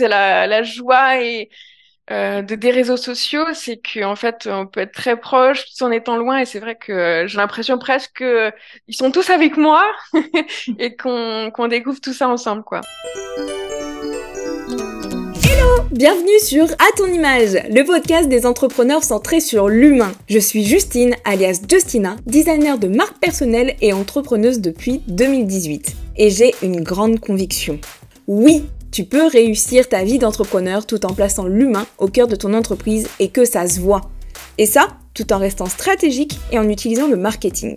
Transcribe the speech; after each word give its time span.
c'est 0.00 0.08
la, 0.08 0.62
joie 0.62 1.22
et 1.22 1.50
euh, 2.10 2.40
de, 2.42 2.54
des 2.54 2.70
réseaux 2.70 2.96
sociaux, 2.96 3.44
c'est 3.52 3.80
qu'en 3.80 4.16
fait, 4.16 4.48
on 4.50 4.66
peut 4.66 4.80
être 4.80 4.92
très 4.92 5.20
proche 5.20 5.64
tout 5.66 5.84
en 5.84 5.90
étant 5.90 6.16
loin. 6.16 6.38
Et 6.38 6.46
c'est 6.46 6.58
vrai 6.58 6.76
que 6.76 7.24
j'ai 7.26 7.36
l'impression 7.36 7.78
presque 7.78 8.24
qu'ils 8.86 8.94
sont 8.94 9.10
tous 9.10 9.28
avec 9.28 9.56
moi 9.58 9.84
et 10.78 10.96
qu'on 10.96 11.68
découvre 11.68 12.00
tout 12.00 12.14
ça 12.14 12.28
ensemble. 12.28 12.62
Hello 15.44 15.84
Bienvenue 15.90 16.38
sur 16.42 16.64
À 16.64 16.96
ton 16.96 17.06
image, 17.06 17.58
le 17.68 17.82
podcast 17.82 18.28
des 18.28 18.46
entrepreneurs 18.46 19.04
centrés 19.04 19.40
sur 19.40 19.68
l'humain. 19.68 20.12
Je 20.30 20.38
suis 20.38 20.64
Justine, 20.64 21.14
alias 21.26 21.60
Justina, 21.70 22.16
designer 22.24 22.78
de 22.78 22.88
marque 22.88 23.18
personnelle 23.18 23.76
et 23.82 23.92
entrepreneuse 23.92 24.60
depuis 24.60 25.02
2018. 25.08 25.94
Et 26.16 26.30
j'ai 26.30 26.54
une 26.62 26.80
grande 26.82 27.20
conviction. 27.20 27.78
Oui, 28.26 28.64
tu 28.92 29.04
peux 29.04 29.26
réussir 29.26 29.88
ta 29.88 30.04
vie 30.04 30.18
d'entrepreneur 30.18 30.86
tout 30.86 31.04
en 31.06 31.14
plaçant 31.14 31.46
l'humain 31.46 31.86
au 31.98 32.08
cœur 32.08 32.26
de 32.26 32.36
ton 32.36 32.54
entreprise 32.54 33.08
et 33.18 33.28
que 33.28 33.44
ça 33.44 33.66
se 33.68 33.80
voit. 33.80 34.02
Et 34.58 34.66
ça, 34.66 34.88
tout 35.14 35.32
en 35.32 35.38
restant 35.38 35.66
stratégique 35.66 36.38
et 36.52 36.58
en 36.58 36.68
utilisant 36.68 37.08
le 37.08 37.16
marketing. 37.16 37.76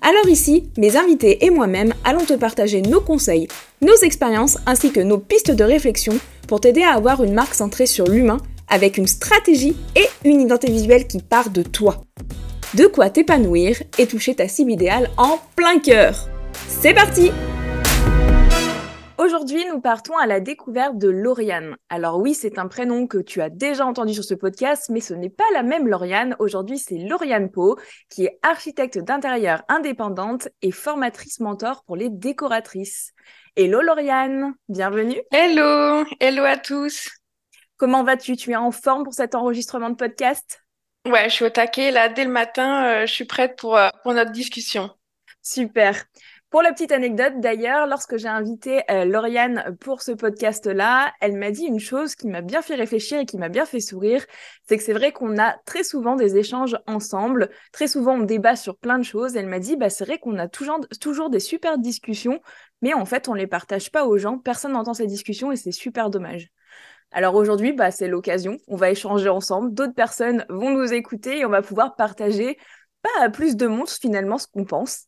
Alors 0.00 0.28
ici, 0.28 0.68
mes 0.78 0.96
invités 0.96 1.44
et 1.44 1.50
moi-même 1.50 1.94
allons 2.04 2.24
te 2.24 2.32
partager 2.34 2.82
nos 2.82 3.00
conseils, 3.00 3.46
nos 3.80 3.96
expériences 4.02 4.58
ainsi 4.66 4.90
que 4.90 5.00
nos 5.00 5.18
pistes 5.18 5.52
de 5.52 5.64
réflexion 5.64 6.14
pour 6.48 6.60
t'aider 6.60 6.82
à 6.82 6.94
avoir 6.94 7.22
une 7.22 7.34
marque 7.34 7.54
centrée 7.54 7.86
sur 7.86 8.06
l'humain 8.06 8.38
avec 8.68 8.98
une 8.98 9.06
stratégie 9.06 9.76
et 9.94 10.06
une 10.24 10.40
identité 10.40 10.72
visuelle 10.72 11.06
qui 11.06 11.20
part 11.20 11.50
de 11.50 11.62
toi. 11.62 12.04
De 12.74 12.86
quoi 12.86 13.10
t'épanouir 13.10 13.82
et 13.98 14.06
toucher 14.06 14.34
ta 14.34 14.48
cible 14.48 14.72
idéale 14.72 15.10
en 15.18 15.38
plein 15.56 15.78
cœur. 15.78 16.28
C'est 16.80 16.94
parti 16.94 17.30
Aujourd'hui, 19.22 19.64
nous 19.66 19.80
partons 19.80 20.16
à 20.16 20.26
la 20.26 20.40
découverte 20.40 20.98
de 20.98 21.08
Lauriane. 21.08 21.76
Alors 21.88 22.18
oui, 22.18 22.34
c'est 22.34 22.58
un 22.58 22.66
prénom 22.66 23.06
que 23.06 23.18
tu 23.18 23.40
as 23.40 23.50
déjà 23.50 23.86
entendu 23.86 24.14
sur 24.14 24.24
ce 24.24 24.34
podcast, 24.34 24.88
mais 24.90 25.00
ce 25.00 25.14
n'est 25.14 25.30
pas 25.30 25.44
la 25.52 25.62
même 25.62 25.86
Lauriane. 25.86 26.34
Aujourd'hui, 26.40 26.76
c'est 26.76 26.98
Lauriane 26.98 27.48
Pau, 27.48 27.78
qui 28.08 28.24
est 28.24 28.40
architecte 28.42 28.98
d'intérieur 28.98 29.62
indépendante 29.68 30.48
et 30.60 30.72
formatrice 30.72 31.38
mentor 31.38 31.84
pour 31.84 31.94
les 31.94 32.10
décoratrices. 32.10 33.12
Hello 33.54 33.80
Lauriane, 33.80 34.54
bienvenue. 34.68 35.20
Hello, 35.30 36.04
hello 36.18 36.42
à 36.42 36.56
tous. 36.56 37.08
Comment 37.76 38.02
vas-tu? 38.02 38.36
Tu 38.36 38.50
es 38.50 38.56
en 38.56 38.72
forme 38.72 39.04
pour 39.04 39.14
cet 39.14 39.36
enregistrement 39.36 39.90
de 39.90 39.94
podcast? 39.94 40.64
Ouais, 41.06 41.28
je 41.28 41.34
suis 41.34 41.44
au 41.44 41.50
taquet. 41.50 41.92
Là, 41.92 42.08
dès 42.08 42.24
le 42.24 42.32
matin, 42.32 42.86
euh, 42.86 43.06
je 43.06 43.12
suis 43.12 43.24
prête 43.24 43.56
pour, 43.56 43.76
euh, 43.76 43.88
pour 44.02 44.14
notre 44.14 44.32
discussion. 44.32 44.90
Super. 45.42 45.94
Pour 46.52 46.60
la 46.60 46.74
petite 46.74 46.92
anecdote, 46.92 47.32
d'ailleurs, 47.38 47.86
lorsque 47.86 48.18
j'ai 48.18 48.28
invité 48.28 48.82
euh, 48.90 49.06
Lauriane 49.06 49.74
pour 49.80 50.02
ce 50.02 50.12
podcast-là, 50.12 51.10
elle 51.22 51.38
m'a 51.38 51.50
dit 51.50 51.64
une 51.64 51.80
chose 51.80 52.14
qui 52.14 52.28
m'a 52.28 52.42
bien 52.42 52.60
fait 52.60 52.74
réfléchir 52.74 53.18
et 53.18 53.24
qui 53.24 53.38
m'a 53.38 53.48
bien 53.48 53.64
fait 53.64 53.80
sourire. 53.80 54.22
C'est 54.68 54.76
que 54.76 54.82
c'est 54.82 54.92
vrai 54.92 55.12
qu'on 55.12 55.38
a 55.38 55.56
très 55.64 55.82
souvent 55.82 56.14
des 56.14 56.36
échanges 56.36 56.76
ensemble. 56.86 57.48
Très 57.72 57.88
souvent, 57.88 58.16
on 58.16 58.24
débat 58.24 58.54
sur 58.54 58.76
plein 58.76 58.98
de 58.98 59.02
choses. 59.02 59.34
Elle 59.34 59.46
m'a 59.46 59.60
dit, 59.60 59.78
bah, 59.78 59.88
c'est 59.88 60.04
vrai 60.04 60.18
qu'on 60.18 60.38
a 60.38 60.46
toujours, 60.46 61.30
des 61.30 61.40
super 61.40 61.78
discussions, 61.78 62.38
mais 62.82 62.92
en 62.92 63.06
fait, 63.06 63.28
on 63.30 63.34
les 63.34 63.46
partage 63.46 63.90
pas 63.90 64.04
aux 64.04 64.18
gens. 64.18 64.36
Personne 64.36 64.72
n'entend 64.72 64.92
ces 64.92 65.06
discussions 65.06 65.52
et 65.52 65.56
c'est 65.56 65.72
super 65.72 66.10
dommage. 66.10 66.50
Alors 67.12 67.34
aujourd'hui, 67.34 67.72
bah, 67.72 67.90
c'est 67.90 68.08
l'occasion. 68.08 68.58
On 68.68 68.76
va 68.76 68.90
échanger 68.90 69.30
ensemble. 69.30 69.72
D'autres 69.72 69.94
personnes 69.94 70.44
vont 70.50 70.68
nous 70.68 70.92
écouter 70.92 71.38
et 71.38 71.46
on 71.46 71.50
va 71.50 71.62
pouvoir 71.62 71.96
partager 71.96 72.58
pas 73.00 73.24
à 73.24 73.30
plus 73.30 73.56
de 73.56 73.66
monde 73.66 73.88
finalement 73.88 74.36
ce 74.36 74.48
qu'on 74.48 74.66
pense. 74.66 75.06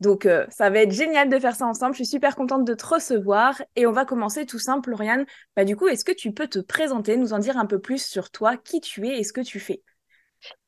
Donc, 0.00 0.26
euh, 0.26 0.46
ça 0.48 0.70
va 0.70 0.80
être 0.80 0.92
génial 0.92 1.28
de 1.28 1.38
faire 1.38 1.56
ça 1.56 1.66
ensemble. 1.66 1.94
Je 1.94 1.98
suis 1.98 2.06
super 2.06 2.36
contente 2.36 2.64
de 2.64 2.74
te 2.74 2.86
recevoir. 2.86 3.60
Et 3.74 3.86
on 3.86 3.92
va 3.92 4.04
commencer 4.04 4.46
tout 4.46 4.58
simple, 4.58 4.90
Lauriane. 4.90 5.26
Bah, 5.56 5.64
du 5.64 5.76
coup, 5.76 5.88
est-ce 5.88 6.04
que 6.04 6.12
tu 6.12 6.32
peux 6.32 6.46
te 6.46 6.60
présenter, 6.60 7.16
nous 7.16 7.32
en 7.32 7.38
dire 7.38 7.58
un 7.58 7.66
peu 7.66 7.80
plus 7.80 8.04
sur 8.04 8.30
toi, 8.30 8.56
qui 8.56 8.80
tu 8.80 9.08
es 9.08 9.18
et 9.18 9.24
ce 9.24 9.32
que 9.32 9.40
tu 9.40 9.58
fais? 9.58 9.82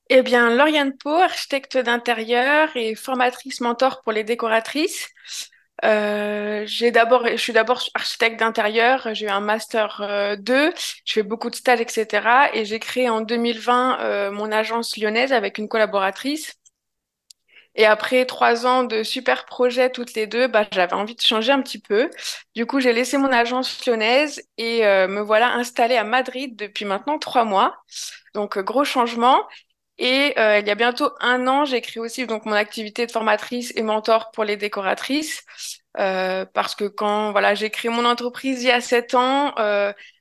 Eh 0.08 0.22
bien, 0.22 0.50
Lauriane 0.50 0.96
Pau, 0.96 1.10
architecte 1.14 1.78
d'intérieur 1.78 2.68
et 2.74 2.96
formatrice 2.96 3.60
mentor 3.60 4.02
pour 4.02 4.10
les 4.10 4.24
décoratrices. 4.24 5.08
Euh, 5.84 6.66
je 6.66 7.36
suis 7.36 7.52
d'abord 7.52 7.80
architecte 7.94 8.40
d'intérieur. 8.40 9.08
J'ai 9.14 9.26
eu 9.26 9.28
un 9.28 9.40
master 9.40 10.36
2. 10.40 10.52
Euh, 10.52 10.72
je 11.04 11.12
fais 11.12 11.22
beaucoup 11.22 11.48
de 11.48 11.54
stages, 11.54 11.80
etc. 11.80 12.50
Et 12.52 12.64
j'ai 12.64 12.80
créé 12.80 13.08
en 13.08 13.20
2020 13.20 14.32
mon 14.32 14.50
agence 14.50 14.96
lyonnaise 14.96 15.32
avec 15.32 15.58
une 15.58 15.68
collaboratrice 15.68 16.59
et 17.76 17.86
après 17.86 18.26
trois 18.26 18.66
ans 18.66 18.84
de 18.84 19.02
super 19.02 19.44
projets 19.46 19.90
toutes 19.90 20.14
les 20.14 20.26
deux, 20.26 20.48
bah, 20.48 20.66
j'avais 20.72 20.94
envie 20.94 21.14
de 21.14 21.20
changer 21.20 21.52
un 21.52 21.62
petit 21.62 21.78
peu. 21.80 22.10
Du 22.54 22.66
coup, 22.66 22.80
j'ai 22.80 22.92
laissé 22.92 23.16
mon 23.18 23.32
agence 23.32 23.84
lyonnaise 23.86 24.42
et 24.58 24.84
euh, 24.86 25.06
me 25.08 25.20
voilà 25.20 25.52
installée 25.54 25.96
à 25.96 26.04
Madrid 26.04 26.56
depuis 26.56 26.84
maintenant 26.84 27.18
trois 27.18 27.44
mois. 27.44 27.76
Donc, 28.34 28.56
euh, 28.58 28.62
gros 28.62 28.84
changement. 28.84 29.42
Et 29.98 30.34
euh, 30.38 30.58
il 30.60 30.66
y 30.66 30.70
a 30.70 30.74
bientôt 30.74 31.10
un 31.20 31.46
an, 31.46 31.64
j'ai 31.66 31.82
créé 31.82 32.00
aussi 32.00 32.26
donc 32.26 32.46
mon 32.46 32.52
activité 32.54 33.06
de 33.06 33.12
formatrice 33.12 33.72
et 33.76 33.82
mentor 33.82 34.30
pour 34.32 34.44
les 34.44 34.56
décoratrices. 34.56 35.44
parce 35.94 36.74
que 36.74 36.84
quand 36.86 37.32
voilà 37.32 37.54
j'ai 37.54 37.68
créé 37.70 37.90
mon 37.90 38.04
entreprise 38.06 38.62
il 38.62 38.68
y 38.68 38.70
a 38.70 38.80
sept 38.80 39.14
ans 39.14 39.52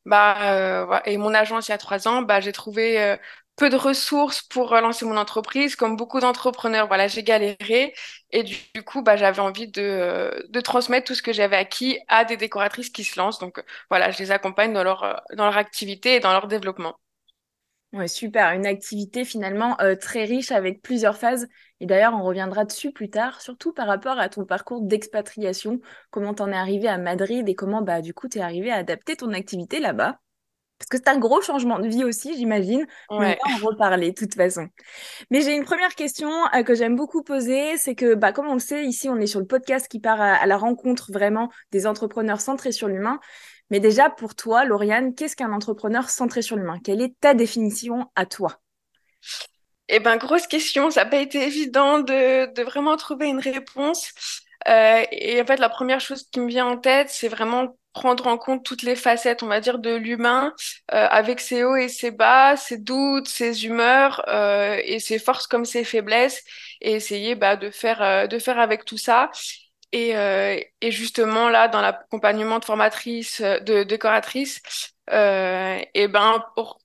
bah 0.06 1.02
et 1.06 1.18
mon 1.18 1.34
agence 1.34 1.68
il 1.68 1.72
y 1.72 1.74
a 1.74 1.78
trois 1.78 2.08
ans 2.08 2.22
bah 2.24 2.42
j'ai 2.42 2.52
trouvé 2.52 3.18
peu 3.60 3.70
de 3.70 3.76
ressources 3.76 4.42
pour 4.42 4.74
lancer 4.76 5.06
mon 5.06 5.18
entreprise. 5.18 5.76
Comme 5.76 5.98
beaucoup 5.98 6.20
d'entrepreneurs, 6.22 6.88
voilà, 6.88 7.08
j'ai 7.08 7.24
galéré. 7.24 7.94
Et 8.32 8.44
du, 8.44 8.84
coup, 8.86 9.04
bah, 9.04 9.18
j'avais 9.18 9.42
envie 9.42 9.68
de, 9.68 10.62
transmettre 10.62 11.08
tout 11.08 11.16
ce 11.16 11.22
que 11.22 11.34
j'avais 11.34 11.58
acquis 11.58 12.00
à 12.08 12.26
des 12.26 12.38
décoratrices 12.38 12.90
qui 12.90 13.04
se 13.04 13.20
lancent. 13.20 13.40
Donc 13.40 13.64
voilà, 13.90 14.12
je 14.12 14.20
les 14.20 14.32
accompagne 14.32 14.74
dans 14.74 14.84
leur, 14.84 15.22
dans 15.36 15.46
leur 15.46 15.58
activité 15.58 16.16
et 16.16 16.20
dans 16.20 16.32
leur 16.32 16.48
développement. 16.48 16.96
Ouais, 17.92 18.08
super. 18.08 18.54
Une 18.54 18.68
activité 18.68 19.26
finalement 19.26 19.76
euh, 19.82 19.96
très 19.96 20.24
riche 20.24 20.52
avec 20.52 20.82
plusieurs 20.82 21.18
phases. 21.18 21.48
Et 21.80 21.88
d'ailleurs, 21.88 22.14
on 22.14 22.24
reviendra 22.24 22.64
dessus 22.64 22.92
plus 22.92 23.10
tard, 23.10 23.42
surtout 23.42 23.74
par 23.74 23.88
rapport 23.88 24.20
à 24.20 24.30
ton 24.30 24.46
parcours 24.46 24.82
d'expatriation, 24.82 25.82
comment 26.12 26.36
tu 26.36 26.44
en 26.44 26.52
es 26.52 26.56
arrivé 26.56 26.88
à 26.88 27.00
Madrid 27.00 27.50
et 27.50 27.56
comment 27.56 27.82
bah, 27.82 28.02
du 28.02 28.14
coup 28.14 28.30
tu 28.30 28.38
es 28.38 28.42
arrivé 28.42 28.72
à 28.72 28.76
adapter 28.76 29.16
ton 29.16 29.34
activité 29.34 29.80
là-bas? 29.80 30.20
Parce 30.80 30.90
que 30.90 30.98
c'est 30.98 31.10
un 31.10 31.20
gros 31.20 31.42
changement 31.42 31.78
de 31.78 31.88
vie 31.88 32.06
aussi, 32.06 32.36
j'imagine. 32.38 32.88
On 33.10 33.20
va 33.20 33.32
en 33.32 33.66
reparler 33.66 34.12
de 34.12 34.16
toute 34.16 34.34
façon. 34.34 34.70
Mais 35.30 35.42
j'ai 35.42 35.54
une 35.54 35.66
première 35.66 35.94
question 35.94 36.32
euh, 36.56 36.64
que 36.64 36.74
j'aime 36.74 36.96
beaucoup 36.96 37.22
poser, 37.22 37.78
c'est 37.78 37.96
que, 37.96 38.16
bah, 38.16 38.32
comme 38.32 38.48
on 38.48 38.54
le 38.54 38.60
sait, 38.60 38.86
ici, 38.86 39.10
on 39.10 39.18
est 39.18 39.28
sur 39.28 39.42
le 39.42 39.46
podcast 39.46 39.90
qui 39.90 40.00
part 40.00 40.22
à, 40.22 40.46
la 40.46 40.58
rencontre 40.58 41.12
vraiment 41.12 41.52
des 41.72 41.86
entrepreneurs 41.86 42.40
centrés 42.40 42.72
sur 42.72 42.88
l'humain. 42.88 43.20
Mais 43.70 43.82
déjà, 43.82 44.10
pour 44.10 44.36
toi, 44.36 44.64
Lauriane, 44.64 45.14
qu'est-ce 45.14 45.36
qu'un 45.36 45.52
entrepreneur 45.52 46.10
centré 46.10 46.42
sur 46.42 46.56
l'humain? 46.56 46.80
Quelle 46.82 47.02
est 47.02 47.20
ta 47.20 47.34
définition 47.34 48.10
à 48.16 48.26
toi? 48.26 48.60
Eh 49.90 50.00
ben, 50.00 50.16
grosse 50.16 50.48
question. 50.48 50.92
Ça 50.92 51.04
n'a 51.04 51.10
pas 51.10 51.20
été 51.20 51.46
évident 51.46 52.00
de, 52.00 52.54
de, 52.54 52.64
vraiment 52.64 52.96
trouver 52.96 53.28
une 53.28 53.40
réponse. 53.40 54.14
Euh, 54.68 55.04
et 55.12 55.42
en 55.42 55.46
fait, 55.46 55.58
la 55.58 55.70
première 55.70 56.00
chose 56.02 56.24
qui 56.32 56.40
me 56.40 56.48
vient 56.48 56.66
en 56.68 56.78
tête, 56.78 57.10
c'est 57.10 57.28
vraiment 57.28 57.78
prendre 57.94 58.28
en 58.28 58.38
compte 58.38 58.64
toutes 58.64 58.84
les 58.84 58.96
facettes, 58.96 59.42
on 59.44 59.48
va 59.48 59.60
dire, 59.62 59.80
de 59.80 59.96
l'humain, 59.96 60.54
euh, 60.94 61.08
avec 61.10 61.40
ses 61.40 61.64
hauts 61.64 61.76
et 61.76 61.90
ses 61.90 62.12
bas, 62.12 62.56
ses 62.56 62.78
doutes, 62.78 63.28
ses 63.28 63.66
humeurs 63.66 64.24
euh, 64.28 64.80
et 64.84 65.00
ses 65.00 65.20
forces 65.20 65.48
comme 65.48 65.66
ses 65.66 65.84
faiblesses, 65.84 66.44
et 66.82 66.94
essayer 66.94 67.36
bah, 67.36 67.56
de 67.56 67.70
faire 67.72 68.28
de 68.28 68.40
faire 68.40 68.60
avec 68.60 68.86
tout 68.86 68.98
ça. 68.98 69.32
Et, 69.92 70.12
et 70.82 70.92
justement 70.92 71.50
là, 71.50 71.68
dans 71.68 71.82
l'accompagnement 71.82 72.60
de 72.60 72.66
formatrice, 72.66 73.42
de 73.42 73.84
décoratrice, 73.84 74.62
et 75.12 76.08
ben 76.08 76.46
pour 76.56 76.80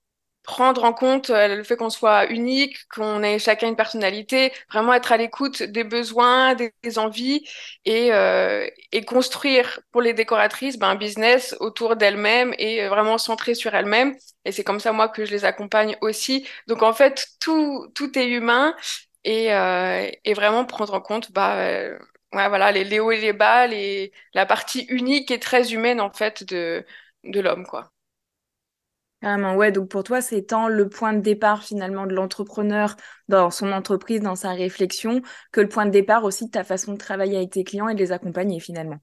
prendre 0.44 0.84
en 0.84 0.93
compte 0.93 1.31
euh, 1.31 1.56
le 1.56 1.65
fait 1.65 1.77
qu'on 1.77 1.91
soit 1.91 2.27
unique, 2.31 2.77
qu'on 2.94 3.22
ait 3.22 3.38
chacun 3.38 3.69
une 3.69 3.77
personnalité, 3.77 4.53
vraiment 4.71 4.94
être 4.94 5.12
à 5.12 5.16
l'écoute 5.16 5.62
des 5.62 5.84
besoins, 5.84 6.55
des, 6.55 6.72
envies 6.99 7.44
et, 7.84 8.12
euh, 8.12 8.69
et, 8.93 9.05
construire 9.05 9.81
pour 9.91 10.03
les 10.03 10.12
décoratrices 10.15 10.78
ben, 10.78 10.91
un 10.91 10.94
business 10.97 11.56
autour 11.60 11.97
d'elles-mêmes 11.97 12.55
et 12.59 12.87
vraiment 12.88 13.19
centré 13.19 13.55
sur 13.55 13.75
elles-mêmes. 13.75 14.14
Et 14.44 14.52
c'est 14.52 14.64
comme 14.64 14.81
ça, 14.81 14.93
moi, 14.93 15.08
que 15.08 15.25
je 15.25 15.31
les 15.32 15.44
accompagne 15.44 15.96
aussi. 16.02 16.47
Donc, 16.69 16.82
en 16.82 16.93
fait, 16.93 17.26
tout, 17.40 17.88
tout 17.94 18.17
est 18.19 18.29
humain 18.29 18.75
et, 19.25 19.52
euh, 19.55 20.11
et 20.25 20.35
vraiment 20.35 20.64
prendre 20.64 20.94
en 20.94 21.00
compte 21.00 21.32
bah, 21.32 21.56
euh, 21.58 21.99
ouais, 22.32 22.49
voilà, 22.49 22.73
les, 22.73 22.85
les 22.85 23.00
hauts 23.00 23.11
et 23.12 23.20
les 23.20 23.32
bas, 23.32 23.67
les, 23.67 24.12
la 24.35 24.47
partie 24.47 24.82
unique 24.88 25.31
et 25.31 25.40
très 25.40 25.73
humaine, 25.73 26.00
en 26.00 26.12
fait, 26.12 26.44
de, 26.44 26.85
de 27.25 27.40
l'homme, 27.40 27.67
quoi. 27.67 27.94
Carrément, 29.25 29.56
ouais. 29.56 29.73
Donc 29.73 29.88
pour 29.88 30.05
toi, 30.05 30.21
c'est 30.21 30.43
tant 30.43 30.69
le 30.69 30.88
point 30.88 31.15
de 31.15 31.21
départ 31.21 31.65
finalement 31.65 32.06
de 32.06 32.15
l'entrepreneur 32.15 32.94
dans 33.29 33.50
son 33.50 33.73
entreprise, 33.73 34.21
dans 34.21 34.35
sa 34.37 34.53
réflexion, 34.53 35.23
que 35.50 35.61
le 35.62 35.69
point 35.69 35.87
de 35.87 35.91
départ 35.91 36.25
aussi 36.25 36.47
de 36.47 36.50
ta 36.50 36.62
façon 36.65 36.93
de 36.93 36.99
travailler 36.99 37.37
avec 37.38 37.50
tes 37.53 37.65
clients 37.65 37.88
et 37.88 37.94
de 37.94 38.00
les 38.00 38.12
accompagner 38.12 38.61
finalement. 38.61 38.99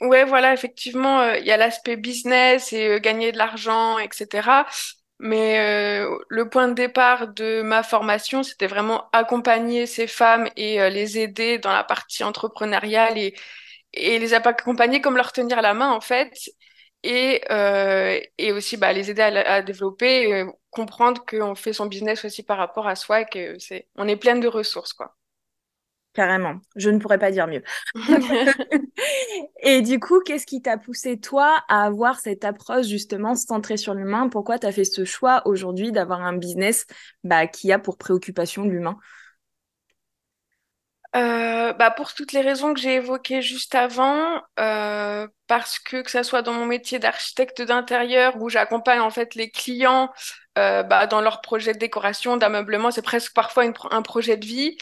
Ouais, 0.00 0.24
voilà, 0.24 0.52
effectivement, 0.54 1.20
euh, 1.22 1.38
il 1.38 1.44
y 1.46 1.50
a 1.50 1.56
l'aspect 1.56 1.96
business 1.96 2.72
et 2.72 2.86
euh, 2.88 2.98
gagner 3.00 3.32
de 3.32 3.38
l'argent, 3.38 3.98
etc. 3.98 4.64
Mais 5.18 5.58
euh, 6.04 6.16
le 6.28 6.48
point 6.48 6.68
de 6.68 6.74
départ 6.74 7.26
de 7.28 7.62
ma 7.62 7.82
formation, 7.82 8.44
c'était 8.44 8.68
vraiment 8.68 9.08
accompagner 9.12 9.86
ces 9.86 10.06
femmes 10.06 10.48
et 10.56 10.88
les 10.90 11.18
aider 11.18 11.58
dans 11.58 11.72
la 11.72 11.82
partie 11.82 12.22
entrepreneuriale 12.22 13.18
et, 13.18 13.34
et 13.94 14.18
les 14.20 14.34
accompagner 14.34 15.00
comme 15.00 15.16
leur 15.16 15.32
tenir 15.32 15.62
la 15.62 15.74
main 15.74 15.90
en 15.92 16.00
fait 16.00 16.32
et, 17.02 17.42
euh, 17.50 18.20
et 18.38 18.52
aussi 18.52 18.76
bah, 18.76 18.92
les 18.92 19.10
aider 19.10 19.22
à, 19.22 19.26
à 19.54 19.62
développer, 19.62 20.44
comprendre 20.70 21.24
qu'on 21.26 21.54
fait 21.54 21.72
son 21.72 21.86
business 21.86 22.24
aussi 22.24 22.42
par 22.42 22.58
rapport 22.58 22.86
à 22.88 22.96
soi 22.96 23.22
et 23.22 23.26
que 23.26 23.58
c'est, 23.58 23.88
on 23.96 24.08
est 24.08 24.16
pleine 24.16 24.40
de 24.40 24.48
ressources, 24.48 24.92
quoi. 24.92 25.16
Carrément, 26.14 26.56
je 26.74 26.90
ne 26.90 26.98
pourrais 26.98 27.18
pas 27.18 27.30
dire 27.30 27.46
mieux. 27.46 27.62
Et 29.62 29.82
du 29.82 30.00
coup, 30.00 30.20
qu'est-ce 30.20 30.46
qui 30.46 30.62
t'a 30.62 30.78
poussé, 30.78 31.18
toi, 31.20 31.62
à 31.68 31.84
avoir 31.84 32.18
cette 32.20 32.44
approche 32.44 32.86
justement 32.86 33.34
centrée 33.36 33.76
sur 33.76 33.94
l'humain? 33.94 34.28
Pourquoi 34.28 34.58
tu 34.58 34.66
as 34.66 34.72
fait 34.72 34.84
ce 34.84 35.04
choix 35.04 35.42
aujourd'hui 35.46 35.92
d'avoir 35.92 36.22
un 36.22 36.36
business 36.36 36.86
bah, 37.24 37.46
qui 37.46 37.72
a 37.72 37.78
pour 37.78 37.98
préoccupation 37.98 38.64
l'humain? 38.64 38.98
Euh, 41.16 41.72
bah 41.72 41.90
pour 41.90 42.12
toutes 42.12 42.32
les 42.32 42.42
raisons 42.42 42.74
que 42.74 42.80
j'ai 42.80 42.94
évoquées 42.96 43.40
juste 43.40 43.74
avant, 43.74 44.42
euh, 44.60 45.26
parce 45.46 45.78
que 45.78 46.02
que 46.02 46.10
ça 46.10 46.22
soit 46.22 46.42
dans 46.42 46.52
mon 46.52 46.66
métier 46.66 46.98
d'architecte 46.98 47.62
d'intérieur 47.62 48.36
où 48.40 48.50
j'accompagne 48.50 49.00
en 49.00 49.10
fait 49.10 49.34
les 49.34 49.50
clients 49.50 50.10
euh, 50.58 50.82
bah, 50.82 51.06
dans 51.06 51.20
leurs 51.22 51.40
projets 51.40 51.72
de 51.72 51.78
décoration, 51.78 52.36
d'ameublement, 52.36 52.90
c'est 52.90 53.00
presque 53.02 53.32
parfois 53.34 53.64
un 53.90 54.02
projet 54.02 54.36
de 54.36 54.44
vie. 54.46 54.76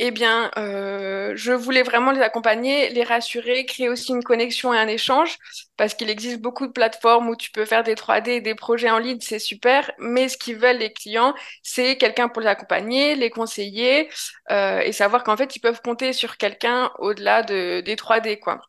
Eh 0.00 0.10
bien, 0.10 0.50
euh, 0.58 1.34
je 1.36 1.52
voulais 1.52 1.84
vraiment 1.84 2.10
les 2.10 2.20
accompagner, 2.20 2.88
les 2.90 3.04
rassurer, 3.04 3.64
créer 3.64 3.88
aussi 3.88 4.10
une 4.10 4.24
connexion 4.24 4.74
et 4.74 4.78
un 4.78 4.88
échange, 4.88 5.38
parce 5.76 5.94
qu'il 5.94 6.10
existe 6.10 6.40
beaucoup 6.40 6.66
de 6.66 6.72
plateformes 6.72 7.28
où 7.28 7.36
tu 7.36 7.52
peux 7.52 7.64
faire 7.64 7.84
des 7.84 7.94
3D 7.94 8.32
et 8.32 8.40
des 8.40 8.56
projets 8.56 8.90
en 8.90 8.98
ligne, 8.98 9.20
c'est 9.20 9.38
super, 9.38 9.92
mais 9.98 10.28
ce 10.28 10.36
qu'ils 10.36 10.56
veulent 10.56 10.78
les 10.78 10.92
clients, 10.92 11.32
c'est 11.62 11.96
quelqu'un 11.96 12.28
pour 12.28 12.42
les 12.42 12.48
accompagner, 12.48 13.14
les 13.14 13.30
conseiller, 13.30 14.10
euh, 14.50 14.80
et 14.80 14.90
savoir 14.92 15.22
qu'en 15.22 15.36
fait, 15.36 15.54
ils 15.54 15.60
peuvent 15.60 15.80
compter 15.80 16.12
sur 16.12 16.38
quelqu'un 16.38 16.90
au-delà 16.98 17.44
de, 17.44 17.80
des 17.80 17.94
3D, 17.94 18.40
quoi. 18.40 18.60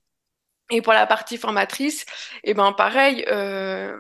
Et 0.72 0.82
pour 0.82 0.94
la 0.94 1.08
partie 1.08 1.38
formatrice, 1.38 2.06
eh 2.44 2.54
ben 2.56 2.74
pareil, 2.74 3.26
euh, 3.30 4.00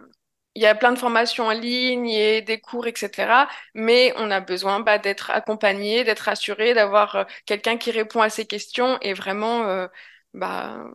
il 0.56 0.62
y 0.62 0.66
a 0.66 0.76
plein 0.76 0.92
de 0.94 1.00
formations 1.00 1.46
en 1.48 1.52
ligne 1.52 2.08
et 2.10 2.42
des 2.42 2.60
cours, 2.62 2.88
etc. 2.88 3.48
Mais 3.74 4.14
on 4.18 4.32
a 4.32 4.40
besoin 4.42 4.80
bah, 4.82 4.98
d'être 5.00 5.32
accompagné, 5.32 6.04
d'être 6.04 6.30
assuré, 6.30 6.74
d'avoir 6.74 7.16
euh, 7.16 7.24
quelqu'un 7.46 7.78
qui 7.78 7.92
répond 7.92 8.22
à 8.22 8.30
ces 8.30 8.46
questions 8.46 8.98
et 9.02 9.14
vraiment 9.14 9.64
euh, 9.68 9.88
bah, 10.34 10.86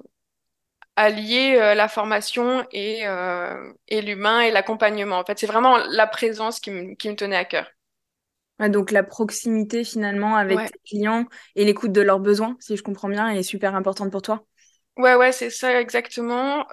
allier 0.97 1.57
euh, 1.59 1.75
la 1.75 1.89
formation 1.89 2.65
et, 2.73 3.07
euh, 3.07 3.73
et 3.89 4.03
l'humain 4.03 4.41
et 4.43 4.51
l'accompagnement. 4.53 5.19
En 5.19 5.25
fait, 5.25 5.39
c'est 5.39 5.47
vraiment 5.47 5.79
la 5.79 6.07
présence 6.07 6.61
qui 6.61 6.71
me, 6.71 6.95
qui 6.95 7.09
me 7.09 7.17
tenait 7.17 7.37
à 7.37 7.45
cœur. 7.45 7.67
Ouais, 8.61 8.69
Donc 8.71 8.91
la 8.93 9.03
proximité 9.03 9.83
finalement 9.85 10.37
avec 10.37 10.65
Ouais, 10.65 10.71
tes 10.71 10.79
clients 10.87 11.27
et 11.57 11.65
l'écoute 11.65 11.93
de 11.93 12.01
leurs 12.03 12.21
besoins, 12.21 12.57
si 12.61 12.77
je 12.77 12.83
comprends 12.83 13.09
bien, 13.09 13.29
est 13.31 13.43
super 13.43 13.75
importante 13.75 14.11
pour 14.13 14.23
toi. 14.23 14.45
ouais, 14.97 15.15
ouais, 15.15 15.33
c'est 15.33 15.51
ça 15.51 15.81
exactement. 15.81 16.67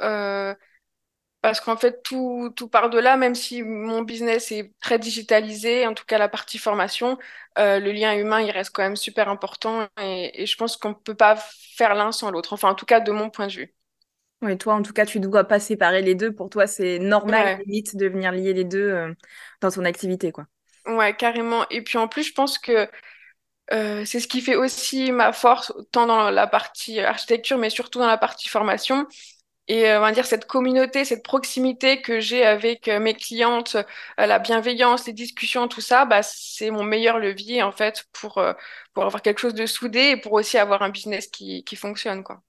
Parce 1.41 1.61
qu'en 1.61 1.77
fait, 1.77 2.01
tout, 2.03 2.51
tout 2.55 2.67
part 2.67 2.89
de 2.89 2.99
là, 2.99 3.15
même 3.17 3.35
si 3.35 3.61
mon 3.63 4.01
business 4.01 4.51
est 4.51 4.73
très 4.81 4.99
digitalisé, 4.99 5.87
en 5.87 5.93
tout 5.93 6.03
cas 6.05 6.17
la 6.17 6.29
partie 6.29 6.57
formation, 6.57 7.17
euh, 7.59 7.79
le 7.79 7.91
lien 7.91 8.15
humain, 8.17 8.41
il 8.41 8.51
reste 8.51 8.71
quand 8.75 8.83
même 8.83 8.95
super 8.97 9.29
important 9.29 9.87
et, 10.01 10.41
et 10.43 10.45
je 10.45 10.57
pense 10.57 10.77
qu'on 10.77 10.89
ne 10.89 10.93
peut 10.95 11.15
pas 11.15 11.35
faire 11.77 11.95
l'un 11.95 12.11
sans 12.11 12.31
l'autre. 12.31 12.53
Enfin, 12.53 12.69
en 12.71 12.75
tout 12.75 12.85
cas, 12.85 12.99
de 12.99 13.11
mon 13.11 13.29
point 13.29 13.47
de 13.47 13.53
vue. 13.53 13.73
Oui, 14.43 14.55
toi, 14.57 14.75
en 14.75 14.83
tout 14.83 14.93
cas, 14.93 15.05
tu 15.07 15.19
ne 15.19 15.27
dois 15.27 15.45
pas 15.45 15.59
séparer 15.59 16.01
les 16.03 16.13
deux. 16.13 16.31
Pour 16.33 16.49
toi, 16.49 16.67
c'est 16.67 16.99
normal, 16.99 17.47
Ouais, 17.47 17.63
limite, 17.65 17.95
de 17.95 18.07
venir 18.07 18.31
lier 18.31 18.53
les 18.53 18.63
deux 18.65 18.79
euh, 18.91 19.13
dans 19.61 19.71
ton 19.71 19.83
activité, 19.83 20.31
quoi. 20.31 20.45
ouais, 20.87 21.15
carrément. 21.15 21.67
Et 21.69 21.81
puis 21.83 21.97
en 21.97 22.07
plus, 22.07 22.23
je 22.23 22.33
pense 22.33 22.57
que 22.59 22.89
euh, 23.73 24.05
c'est 24.05 24.19
ce 24.21 24.27
qui 24.27 24.41
fait 24.41 24.55
aussi 24.55 25.11
ma 25.11 25.33
force, 25.33 25.73
tant 25.91 26.07
dans 26.07 26.31
la 26.31 26.47
partie 26.47 26.99
architecture, 27.01 27.57
mais 27.57 27.69
surtout 27.71 27.99
dans 27.99 28.07
la 28.07 28.17
partie 28.19 28.49
formation. 28.49 29.07
Et 29.67 29.89
euh, 29.89 29.97
on 29.97 30.01
va 30.01 30.11
dire 30.11 30.25
cette 30.25 30.45
communauté, 30.45 31.03
cette 31.03 31.23
proximité 31.23 32.01
que 32.01 32.19
j'ai 32.19 32.45
avec 32.45 32.87
euh, 32.87 32.99
mes 32.99 33.13
clientes, 33.13 33.75
euh, 33.75 34.25
la 34.25 34.39
bienveillance, 34.39 35.05
les 35.07 35.13
discussions, 35.13 35.67
tout 35.67 35.81
ça, 35.81 36.05
bah, 36.05 36.21
c'est 36.23 36.71
mon 36.71 36.83
meilleur 36.83 37.19
levier 37.19 37.63
en 37.63 37.71
fait 37.73 38.05
pour, 38.13 38.41
pour 38.93 39.03
avoir 39.03 39.21
quelque 39.21 39.39
chose 39.39 39.53
de 39.53 39.65
soudé 39.65 39.99
et 40.11 40.17
pour 40.17 40.33
aussi 40.33 40.57
avoir 40.57 40.81
un 40.83 40.89
business 40.89 41.27
qui, 41.27 41.63
qui 41.63 41.75
fonctionne, 41.75 42.23
quoi. 42.23 42.41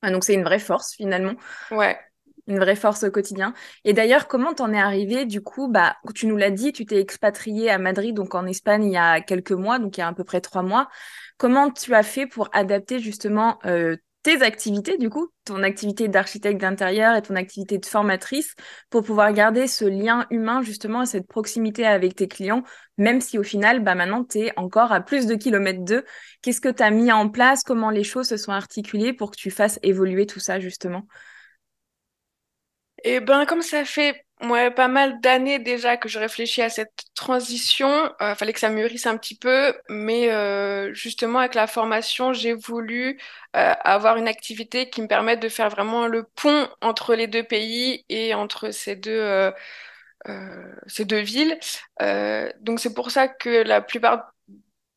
Ah, 0.00 0.10
donc 0.10 0.24
c'est 0.24 0.34
une 0.34 0.44
vraie 0.44 0.60
force, 0.60 0.94
finalement. 0.94 1.34
Ouais. 1.70 1.98
Une 2.46 2.60
vraie 2.60 2.76
force 2.76 3.02
au 3.02 3.10
quotidien. 3.10 3.52
Et 3.84 3.92
d'ailleurs, 3.92 4.28
comment 4.28 4.54
t'en 4.54 4.72
es 4.72 4.78
arrivé 4.78 5.26
Du 5.26 5.42
coup, 5.42 5.68
bah, 5.68 5.96
tu 6.14 6.26
nous 6.26 6.36
l'as 6.36 6.50
dit, 6.50 6.72
tu 6.72 6.86
t'es 6.86 7.00
expatrié 7.00 7.68
à 7.68 7.78
Madrid, 7.78 8.14
donc 8.14 8.34
en 8.34 8.46
Espagne, 8.46 8.84
il 8.84 8.92
y 8.92 8.96
a 8.96 9.20
quelques 9.20 9.52
mois, 9.52 9.78
donc 9.78 9.96
il 9.96 10.00
y 10.00 10.02
a 10.02 10.08
à 10.08 10.12
peu 10.14 10.24
près 10.24 10.40
trois 10.40 10.62
mois. 10.62 10.88
Comment 11.36 11.70
tu 11.70 11.94
as 11.94 12.02
fait 12.02 12.26
pour 12.26 12.48
adapter 12.52 13.00
justement 13.00 13.58
euh, 13.66 13.96
tes 14.22 14.42
activités, 14.42 14.98
du 14.98 15.10
coup, 15.10 15.28
ton 15.44 15.62
activité 15.62 16.08
d'architecte 16.08 16.60
d'intérieur 16.60 17.16
et 17.16 17.22
ton 17.22 17.36
activité 17.36 17.78
de 17.78 17.86
formatrice, 17.86 18.54
pour 18.90 19.02
pouvoir 19.02 19.32
garder 19.32 19.66
ce 19.66 19.84
lien 19.84 20.26
humain, 20.30 20.62
justement, 20.62 21.02
et 21.02 21.06
cette 21.06 21.26
proximité 21.26 21.86
avec 21.86 22.14
tes 22.16 22.28
clients, 22.28 22.62
même 22.98 23.20
si 23.20 23.38
au 23.38 23.42
final, 23.42 23.82
bah, 23.82 23.94
maintenant, 23.94 24.24
tu 24.24 24.38
es 24.40 24.52
encore 24.56 24.92
à 24.92 25.00
plus 25.00 25.26
de 25.26 25.34
kilomètres 25.34 25.84
d'eux. 25.84 26.04
Qu'est-ce 26.42 26.60
que 26.60 26.68
tu 26.68 26.82
as 26.82 26.90
mis 26.90 27.10
en 27.12 27.28
place? 27.28 27.62
Comment 27.62 27.90
les 27.90 28.04
choses 28.04 28.28
se 28.28 28.36
sont 28.36 28.52
articulées 28.52 29.12
pour 29.12 29.30
que 29.30 29.36
tu 29.36 29.50
fasses 29.50 29.78
évoluer 29.82 30.26
tout 30.26 30.40
ça, 30.40 30.60
justement? 30.60 31.06
Et 33.04 33.20
ben 33.20 33.46
comme 33.46 33.62
ça 33.62 33.84
fait 33.84 34.24
ouais, 34.42 34.70
pas 34.70 34.88
mal 34.88 35.20
d'années 35.20 35.58
déjà 35.58 35.96
que 35.96 36.08
je 36.08 36.18
réfléchis 36.18 36.62
à 36.62 36.70
cette 36.70 37.04
transition, 37.14 37.88
euh, 38.22 38.34
fallait 38.34 38.52
que 38.52 38.60
ça 38.60 38.70
mûrisse 38.70 39.06
un 39.06 39.16
petit 39.16 39.34
peu, 39.36 39.74
mais 39.88 40.30
euh, 40.30 40.92
justement 40.94 41.40
avec 41.40 41.54
la 41.54 41.66
formation, 41.66 42.32
j'ai 42.32 42.52
voulu 42.54 43.20
euh, 43.56 43.74
avoir 43.84 44.16
une 44.16 44.28
activité 44.28 44.90
qui 44.90 45.02
me 45.02 45.08
permette 45.08 45.40
de 45.40 45.48
faire 45.48 45.70
vraiment 45.70 46.06
le 46.06 46.24
pont 46.24 46.68
entre 46.80 47.14
les 47.14 47.26
deux 47.26 47.42
pays 47.44 48.04
et 48.08 48.34
entre 48.34 48.70
ces 48.70 48.96
deux, 48.96 49.10
euh, 49.12 49.50
euh, 50.28 50.74
ces 50.86 51.04
deux 51.04 51.20
villes. 51.20 51.58
Euh, 52.02 52.50
donc 52.60 52.80
c'est 52.80 52.94
pour 52.94 53.10
ça 53.10 53.28
que 53.28 53.62
la 53.64 53.80
plupart 53.80 54.32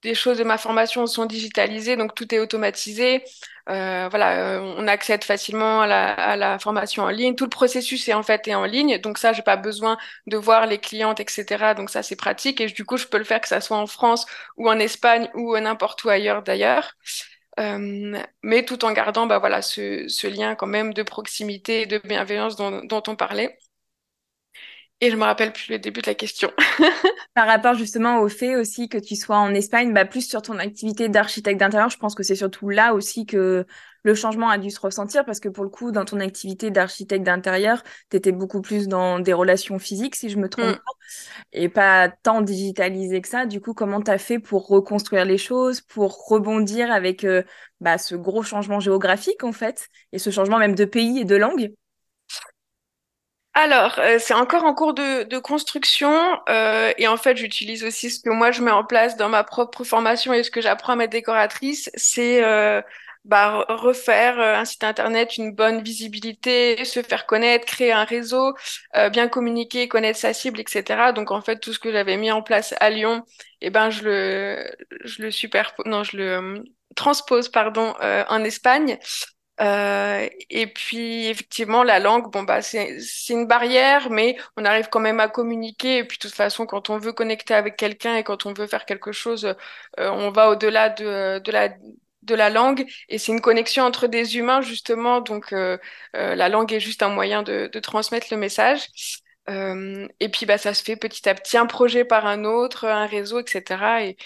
des 0.03 0.15
choses 0.15 0.38
de 0.38 0.44
ma 0.44 0.57
formation 0.57 1.06
sont 1.07 1.25
digitalisées, 1.25 1.95
donc 1.95 2.15
tout 2.15 2.33
est 2.33 2.39
automatisé. 2.39 3.24
Euh, 3.69 4.07
voilà, 4.09 4.57
euh, 4.57 4.75
on 4.77 4.88
accède 4.88 5.24
facilement 5.24 5.81
à 5.81 5.88
la, 5.88 6.13
à 6.13 6.36
la 6.36 6.57
formation 6.59 7.03
en 7.03 7.09
ligne. 7.09 7.36
Tout 7.36 7.44
le 7.45 7.50
processus 7.50 8.07
est 8.09 8.13
en 8.13 8.24
fait 8.24 8.48
est 8.48 8.56
en 8.56 8.65
ligne, 8.65 8.98
donc 9.00 9.18
ça, 9.18 9.33
j'ai 9.33 9.44
pas 9.44 9.57
besoin 9.57 9.98
de 10.27 10.38
voir 10.38 10.65
les 10.65 10.80
clientes, 10.80 11.19
etc. 11.19 11.75
Donc 11.75 11.89
ça, 11.89 12.03
c'est 12.03 12.15
pratique 12.15 12.59
et 12.62 12.65
du 12.68 12.86
coup, 12.86 12.98
je 12.98 13.06
peux 13.07 13.18
le 13.19 13.24
faire 13.24 13.42
que 13.42 13.48
ça 13.48 13.62
soit 13.62 13.77
en 13.77 13.88
France 13.88 14.25
ou 14.57 14.69
en 14.69 14.80
Espagne 14.80 15.30
ou 15.36 15.57
n'importe 15.57 16.03
où 16.03 16.09
ailleurs 16.09 16.44
d'ailleurs. 16.44 16.94
Euh, 17.59 18.18
mais 18.44 18.65
tout 18.65 18.86
en 18.86 18.94
gardant 18.94 19.27
bah, 19.27 19.39
voilà, 19.39 19.62
ce, 19.62 20.07
ce 20.07 20.27
lien 20.27 20.56
quand 20.56 20.68
même 20.68 20.94
de 20.94 21.03
proximité 21.03 21.81
et 21.81 21.86
de 21.86 22.00
bienveillance 22.00 22.56
dont, 22.56 22.81
dont 22.86 23.03
on 23.07 23.15
parlait. 23.15 23.57
Et 25.01 25.10
je 25.12 25.15
me 25.15 25.24
rappelle 25.24 25.51
plus 25.51 25.70
le 25.70 25.79
début 25.79 26.01
de 26.01 26.08
la 26.08 26.15
question. 26.15 26.51
Par 27.34 27.48
rapport 27.48 27.75
justement 27.75 28.20
au 28.20 28.27
fait 28.29 28.55
aussi 28.58 28.89
que 28.89 28.98
tu 28.98 29.15
sois 29.15 29.38
en 29.38 29.53
Espagne, 29.53 29.93
bah 29.93 30.05
plus 30.05 30.27
sur 30.27 30.41
ton 30.41 30.60
activité 30.60 31.08
d'architecte 31.08 31.60
d'intérieur, 31.60 31.89
je 31.89 31.98
pense 31.98 32.13
que 32.13 32.24
c'est 32.24 32.36
surtout 32.36 32.70
là 32.70 32.93
aussi 32.93 33.25
que 33.25 33.65
le 34.03 34.15
changement 34.15 34.50
a 34.50 34.58
dû 34.58 34.70
se 34.70 34.79
ressentir 34.81 35.24
parce 35.25 35.39
que 35.39 35.48
pour 35.48 35.63
le 35.63 35.70
coup, 35.70 35.91
dans 35.91 36.03
ton 36.03 36.20
activité 36.20 36.72
d'architecte 36.72 37.24
d'intérieur, 37.25 37.84
tu 38.10 38.17
étais 38.17 38.31
beaucoup 38.34 38.62
plus 38.62 38.88
dans 38.89 39.20
des 39.20 39.31
relations 39.34 39.79
physiques, 39.79 40.15
si 40.15 40.29
je 40.29 40.38
me 40.38 40.50
trompe 40.50 40.75
Mm. 40.75 40.81
pas, 40.86 40.91
et 41.53 41.70
pas 41.70 42.10
tant 42.24 42.41
digitalisé 42.41 43.22
que 43.22 43.27
ça. 43.29 43.46
Du 43.46 43.62
coup, 43.62 43.74
comment 43.74 44.01
tu 44.01 44.12
as 44.12 44.17
fait 44.20 44.39
pour 44.39 44.67
reconstruire 44.67 45.25
les 45.25 45.38
choses, 45.39 45.81
pour 45.81 46.27
rebondir 46.27 46.91
avec 46.91 47.24
euh, 47.25 47.43
bah, 47.81 47.98
ce 47.98 48.15
gros 48.15 48.43
changement 48.43 48.79
géographique 48.81 49.43
en 49.43 49.53
fait, 49.53 49.89
et 50.13 50.20
ce 50.20 50.31
changement 50.31 50.60
même 50.60 50.75
de 50.75 50.86
pays 50.86 51.20
et 51.20 51.25
de 51.25 51.36
langue? 51.36 51.72
Alors, 53.53 54.00
euh, 54.00 54.17
c'est 54.17 54.34
encore 54.34 54.63
en 54.63 54.74
cours 54.74 54.93
de, 54.93 55.38
construction 55.39 56.10
euh, 56.48 56.93
et 56.98 57.08
en 57.08 57.17
fait, 57.17 57.36
j'utilise 57.36 57.84
aussi 57.84 58.10
ce 58.10 58.22
que 58.22 58.29
moi 58.29 58.51
je 58.51 58.62
mets 58.62 58.72
en 58.72 58.86
place 58.86 59.17
dans 59.17 59.27
ma 59.27 59.43
propre 59.43 59.84
formation 59.84 60.34
et 60.34 60.43
ce 60.43 60.51
que 60.51 60.62
j'apprends 60.62 60.93
à 60.93 60.96
mes 60.96 61.10
décoratrices, 61.10 61.89
c'est 61.96 62.41
euh, 62.46 62.81
bah, 63.25 63.65
re- 63.67 63.74
refaire 63.75 64.39
euh, 64.39 64.55
un 64.55 64.63
site 64.63 64.86
internet, 64.86 65.36
une 65.38 65.51
bonne 65.53 65.81
visibilité, 65.84 66.86
se 66.86 67.01
faire 67.03 67.25
connaître, 67.25 67.65
créer 67.65 67.91
un 67.91 68.05
réseau, 68.05 68.53
euh, 68.96 69.10
bien 69.10 69.27
communiquer, 69.27 69.89
connaître 69.89 70.17
sa 70.20 70.34
cible, 70.34 70.62
etc. 70.62 71.12
Donc 71.12 71.29
en 71.31 71.41
fait, 71.41 71.60
tout 71.60 71.74
ce 71.74 71.79
que 71.79 71.91
j'avais 71.91 72.15
mis 72.15 72.31
en 72.31 72.41
place 72.41 72.74
à 72.79 72.89
Lyon, 72.89 73.25
eh 73.60 73.70
ben 73.70 73.89
je 73.89 74.03
le 74.03 74.75
je 75.03 75.24
le 75.24 75.29
non 75.89 76.03
je 76.05 76.15
le 76.17 76.24
euh, 76.38 76.63
transpose 76.96 77.50
pardon 77.50 77.93
en 78.01 78.43
Espagne. 78.46 78.98
Euh, 79.62 80.27
et 80.50 80.65
puis 80.68 81.27
effectivement 81.27 81.84
la 81.84 82.00
langue 82.00 82.32
bon 82.32 82.41
bah 82.41 82.63
c'est 82.63 82.98
une 83.30 83.46
barrière 83.46 84.10
mais 84.10 84.36
on 84.58 84.65
arrive 84.65 84.89
quand 84.89 85.00
même 85.00 85.20
à 85.20 85.27
communiquer. 85.30 86.00
Et 86.00 86.03
puis 86.03 86.18
de 86.18 86.22
toute 86.24 86.34
façon 86.34 86.65
quand 86.65 86.89
on 86.89 86.98
veut 86.98 87.13
connecter 87.13 87.53
avec 87.53 87.77
quelqu'un 87.77 88.15
et 88.15 88.24
quand 88.24 88.46
on 88.48 88.53
veut 88.53 88.65
faire 88.68 88.86
quelque 88.86 89.12
chose 89.12 89.46
euh, 90.00 90.10
on 90.10 90.32
va 90.32 90.50
au-delà 90.50 90.89
de 90.89 91.39
de 91.39 91.51
la 91.51 91.70
de 92.24 92.36
la 92.36 92.50
langue. 92.50 92.86
Et 93.10 93.18
c'est 93.20 93.32
une 93.32 93.41
connexion 93.41 93.84
entre 93.84 94.08
des 94.08 94.38
humains 94.38 94.62
justement. 94.62 95.22
Donc 95.22 95.53
euh, 95.53 95.77
la 96.13 96.50
langue 96.50 96.74
est 96.74 96.80
juste 96.80 97.03
un 97.03 97.10
moyen 97.10 97.44
de 97.44 97.70
de 97.72 97.80
transmettre 97.80 98.27
le 98.32 98.38
message. 98.38 98.88
Et 99.48 100.30
puis 100.30 100.46
bah 100.46 100.58
ça 100.58 100.74
se 100.74 100.84
fait 100.84 100.96
petit 100.96 101.27
à 101.30 101.36
petit. 101.36 101.58
Un 101.58 101.65
projet 101.65 102.06
par 102.06 102.25
un 102.25 102.46
autre 102.46 102.88
un 102.88 103.06
réseau 103.06 103.39
etc 103.39 103.63
et 104.01 104.18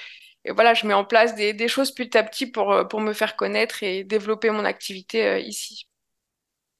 et 0.45 0.51
voilà, 0.51 0.73
je 0.75 0.85
mets 0.85 0.93
en 0.93 1.03
place 1.03 1.35
des, 1.35 1.67
choses 1.67 1.91
petit 1.91 2.17
à 2.17 2.23
petit 2.23 2.45
pour, 2.45 2.71
euh, 2.71 2.83
pour 2.85 3.01
me 3.01 3.13
faire 3.13 3.35
connaître 3.35 3.81
et 3.83 4.03
développer 4.03 4.51
mon 4.51 4.63
activité 4.63 5.27
euh, 5.27 5.39
ici. 5.39 5.87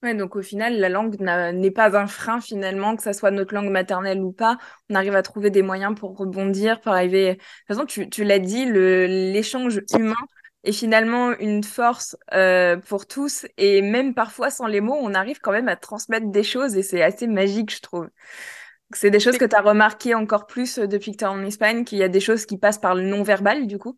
Ouais, 0.04 0.14
donc 0.14 0.36
au 0.36 0.44
final, 0.44 0.78
la 0.80 0.88
langue 0.88 1.20
n'est 1.20 1.72
pas 1.72 1.98
un 1.98 2.06
frein 2.06 2.40
finalement, 2.40 2.96
que 2.96 3.02
ça 3.02 3.14
soit 3.14 3.32
notre 3.32 3.56
langue 3.56 3.72
maternelle 3.72 4.22
ou 4.22 4.32
pas. 4.32 4.58
On 4.90 4.96
arrive 4.96 5.16
à 5.16 5.24
trouver 5.24 5.50
des 5.50 5.64
moyens 5.64 5.96
pour 5.96 6.16
rebondir, 6.16 6.80
pour 6.80 6.92
arriver. 6.92 7.30
De 7.30 7.34
toute 7.34 7.44
façon, 7.68 7.86
tu, 7.86 8.08
tu 8.10 8.24
l'as 8.24 8.38
dit, 8.38 8.66
l'échange 8.66 9.82
humain 9.98 10.14
est 10.64 10.72
finalement 10.72 11.32
une 11.40 11.64
force 11.64 12.16
euh, 12.34 12.78
pour 12.78 13.08
tous. 13.08 13.48
Et 13.58 13.82
même 13.82 14.14
parfois, 14.14 14.52
sans 14.52 14.68
les 14.68 14.82
mots, 14.82 14.98
on 15.00 15.16
arrive 15.16 15.40
quand 15.40 15.52
même 15.52 15.70
à 15.70 15.76
transmettre 15.76 16.28
des 16.28 16.44
choses 16.44 16.76
et 16.76 16.84
c'est 16.84 17.02
assez 17.02 17.26
magique, 17.26 17.74
je 17.74 17.82
trouve. 17.82 18.10
C'est 18.94 19.12
des 19.12 19.20
choses 19.20 19.38
que 19.38 19.46
tu 19.46 19.56
as 19.56 19.62
remarquées 19.62 20.16
encore 20.16 20.48
plus 20.48 20.80
euh, 20.80 20.88
depuis 20.88 21.12
que 21.12 21.18
tu 21.18 21.24
es 21.24 21.28
en 21.28 21.44
Espagne, 21.46 21.86
qu'il 21.86 21.98
y 22.00 22.04
a 22.04 22.10
des 22.10 22.20
choses 22.20 22.46
qui 22.48 22.58
passent 22.58 22.80
par 22.80 22.96
le 22.96 23.04
non-verbal, 23.04 23.68
du 23.68 23.78
coup? 23.78 23.96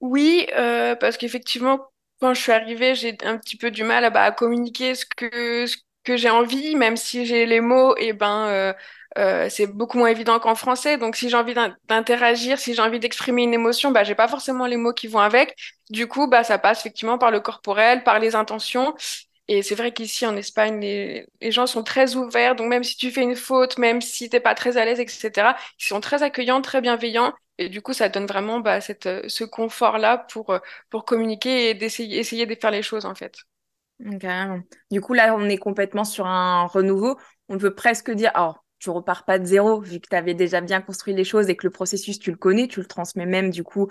Oui, 0.00 0.46
euh, 0.56 0.94
parce 0.96 1.16
qu'effectivement, 1.18 1.80
quand 2.20 2.32
je 2.34 2.40
suis 2.40 2.52
arrivée, 2.52 2.94
j'ai 2.94 3.16
un 3.24 3.36
petit 3.38 3.56
peu 3.56 3.70
du 3.70 3.84
mal 3.84 4.04
à, 4.04 4.10
bah, 4.10 4.22
à 4.24 4.32
communiquer 4.32 4.94
ce 4.94 5.04
que, 5.04 5.66
ce 5.66 5.76
que 6.04 6.16
j'ai 6.16 6.30
envie, 6.30 6.74
même 6.74 6.96
si 6.96 7.26
j'ai 7.26 7.44
les 7.46 7.60
mots, 7.60 7.94
et 7.98 8.12
ben 8.14 8.46
euh, 8.48 8.72
euh, 9.18 9.48
c'est 9.50 9.66
beaucoup 9.66 9.98
moins 9.98 10.08
évident 10.08 10.38
qu'en 10.40 10.54
français. 10.54 10.96
Donc 10.96 11.16
si 11.16 11.28
j'ai 11.28 11.36
envie 11.36 11.54
d'interagir, 11.88 12.58
si 12.58 12.74
j'ai 12.74 12.80
envie 12.82 12.98
d'exprimer 12.98 13.42
une 13.42 13.52
émotion, 13.54 13.90
bah 13.90 14.04
j'ai 14.04 14.14
pas 14.14 14.28
forcément 14.28 14.66
les 14.66 14.76
mots 14.78 14.94
qui 14.94 15.06
vont 15.08 15.18
avec. 15.20 15.54
Du 15.90 16.06
coup, 16.08 16.26
bah 16.28 16.44
ça 16.44 16.58
passe 16.58 16.80
effectivement 16.80 17.18
par 17.18 17.30
le 17.30 17.40
corporel, 17.40 18.02
par 18.02 18.18
les 18.20 18.34
intentions. 18.34 18.94
Et 19.52 19.62
c'est 19.64 19.74
vrai 19.74 19.92
qu'ici 19.92 20.24
en 20.26 20.36
Espagne, 20.36 20.80
les, 20.80 21.26
gens 21.50 21.66
sont 21.66 21.82
très 21.82 22.14
ouverts. 22.14 22.54
Donc 22.54 22.68
même 22.68 22.84
si 22.84 22.96
tu 22.96 23.10
fais 23.10 23.22
une 23.24 23.34
faute, 23.34 23.78
même 23.78 24.00
si 24.00 24.30
t'es 24.30 24.38
pas 24.38 24.54
très 24.54 24.76
à 24.76 24.84
l'aise, 24.84 25.00
etc., 25.00 25.56
ils 25.80 25.84
sont 25.84 26.00
très 26.00 26.22
accueillants, 26.22 26.62
très 26.62 26.80
bienveillants. 26.80 27.34
Et 27.58 27.68
du 27.68 27.82
coup, 27.82 27.92
ça 27.92 28.08
donne 28.08 28.26
vraiment 28.26 28.60
bah, 28.60 28.80
cette, 28.80 29.06
euh, 29.06 29.22
ce 29.26 29.42
confort-là 29.42 30.18
pour, 30.18 30.50
euh, 30.50 30.60
pour 30.88 31.04
communiquer 31.04 31.70
et 31.70 31.74
d'essayer 31.74 32.20
essayer 32.20 32.46
de 32.46 32.54
faire 32.54 32.70
les 32.70 32.82
choses, 32.82 33.04
en 33.04 33.16
fait. 33.16 33.38
Carrément. 34.20 34.60
Du 34.92 35.00
coup, 35.00 35.14
là, 35.14 35.34
on 35.36 35.48
est 35.48 35.58
complètement 35.58 36.04
sur 36.04 36.26
un 36.26 36.66
renouveau. 36.66 37.18
On 37.48 37.58
peut 37.58 37.74
presque 37.74 38.12
dire, 38.12 38.30
alors, 38.34 38.64
tu 38.78 38.90
repars 38.90 39.24
pas 39.24 39.40
de 39.40 39.44
zéro, 39.44 39.80
vu 39.80 39.98
que 39.98 40.06
tu 40.08 40.16
avais 40.16 40.34
déjà 40.34 40.60
bien 40.60 40.80
construit 40.80 41.12
les 41.12 41.24
choses 41.24 41.50
et 41.50 41.56
que 41.56 41.66
le 41.66 41.72
processus, 41.72 42.20
tu 42.20 42.30
le 42.30 42.36
connais, 42.36 42.68
tu 42.68 42.78
le 42.78 42.86
transmets 42.86 43.26
même, 43.26 43.50
du 43.50 43.64
coup, 43.64 43.88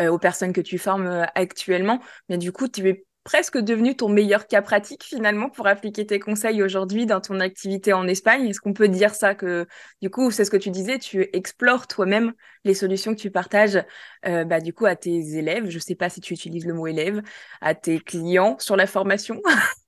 euh, 0.00 0.08
aux 0.08 0.18
personnes 0.18 0.54
que 0.54 0.62
tu 0.62 0.78
formes 0.78 1.26
actuellement. 1.34 2.00
Mais 2.30 2.38
du 2.38 2.50
coup, 2.50 2.66
tu 2.66 3.04
presque 3.24 3.58
devenu 3.58 3.96
ton 3.96 4.08
meilleur 4.08 4.46
cas 4.46 4.62
pratique 4.62 5.04
finalement 5.04 5.48
pour 5.48 5.66
appliquer 5.66 6.06
tes 6.06 6.18
conseils 6.18 6.62
aujourd'hui 6.62 7.06
dans 7.06 7.20
ton 7.20 7.40
activité 7.40 7.92
en 7.92 8.06
Espagne? 8.08 8.46
Est-ce 8.48 8.60
qu'on 8.60 8.72
peut 8.72 8.88
dire 8.88 9.14
ça 9.14 9.34
que 9.34 9.66
du 10.00 10.10
coup, 10.10 10.30
c'est 10.30 10.44
ce 10.44 10.50
que 10.50 10.56
tu 10.56 10.70
disais, 10.70 10.98
tu 10.98 11.28
explores 11.32 11.86
toi-même 11.86 12.32
les 12.64 12.74
solutions 12.74 13.14
que 13.14 13.20
tu 13.20 13.30
partages 13.30 13.82
euh, 14.26 14.44
bah, 14.44 14.60
du 14.60 14.72
coup 14.72 14.86
à 14.86 14.96
tes 14.96 15.36
élèves. 15.36 15.68
Je 15.70 15.78
sais 15.78 15.94
pas 15.94 16.08
si 16.10 16.20
tu 16.20 16.34
utilises 16.34 16.66
le 16.66 16.74
mot 16.74 16.86
élève, 16.86 17.22
à 17.60 17.74
tes 17.74 18.00
clients 18.00 18.56
sur 18.58 18.76
la 18.76 18.86
formation? 18.86 19.40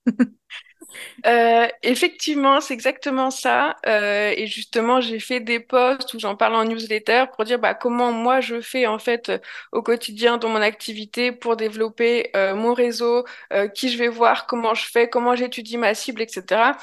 Euh, 1.26 1.66
effectivement, 1.82 2.60
c'est 2.60 2.74
exactement 2.74 3.30
ça. 3.30 3.76
Euh, 3.86 4.32
et 4.36 4.46
justement, 4.46 5.00
j'ai 5.00 5.20
fait 5.20 5.40
des 5.40 5.60
posts 5.60 6.14
où 6.14 6.18
j'en 6.18 6.36
parle 6.36 6.54
en 6.54 6.64
newsletter 6.64 7.24
pour 7.34 7.44
dire 7.44 7.58
bah, 7.58 7.74
comment 7.74 8.12
moi 8.12 8.40
je 8.40 8.60
fais 8.60 8.86
en 8.86 8.98
fait 8.98 9.32
au 9.72 9.82
quotidien 9.82 10.38
dans 10.38 10.48
mon 10.48 10.60
activité 10.60 11.32
pour 11.32 11.56
développer 11.56 12.30
euh, 12.36 12.54
mon 12.54 12.74
réseau, 12.74 13.24
euh, 13.52 13.68
qui 13.68 13.88
je 13.90 13.98
vais 13.98 14.08
voir, 14.08 14.46
comment 14.46 14.74
je 14.74 14.86
fais, 14.86 15.08
comment 15.08 15.34
j'étudie 15.36 15.78
ma 15.78 15.94
cible, 15.94 16.22
etc. 16.22 16.76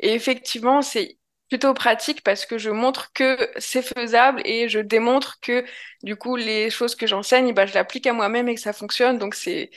Et 0.00 0.12
effectivement, 0.14 0.82
c'est 0.82 1.18
plutôt 1.48 1.74
pratique 1.74 2.22
parce 2.24 2.46
que 2.46 2.58
je 2.58 2.70
montre 2.70 3.12
que 3.12 3.36
c'est 3.58 3.82
faisable 3.82 4.42
et 4.44 4.68
je 4.68 4.80
démontre 4.80 5.38
que 5.40 5.64
du 6.02 6.16
coup 6.16 6.36
les 6.36 6.70
choses 6.70 6.94
que 6.96 7.06
j'enseigne, 7.06 7.52
bah, 7.54 7.66
je 7.66 7.74
l'applique 7.74 8.06
à 8.06 8.12
moi-même 8.12 8.48
et 8.48 8.54
que 8.54 8.60
ça 8.60 8.72
fonctionne. 8.72 9.18
Donc 9.18 9.34
c'est 9.34 9.70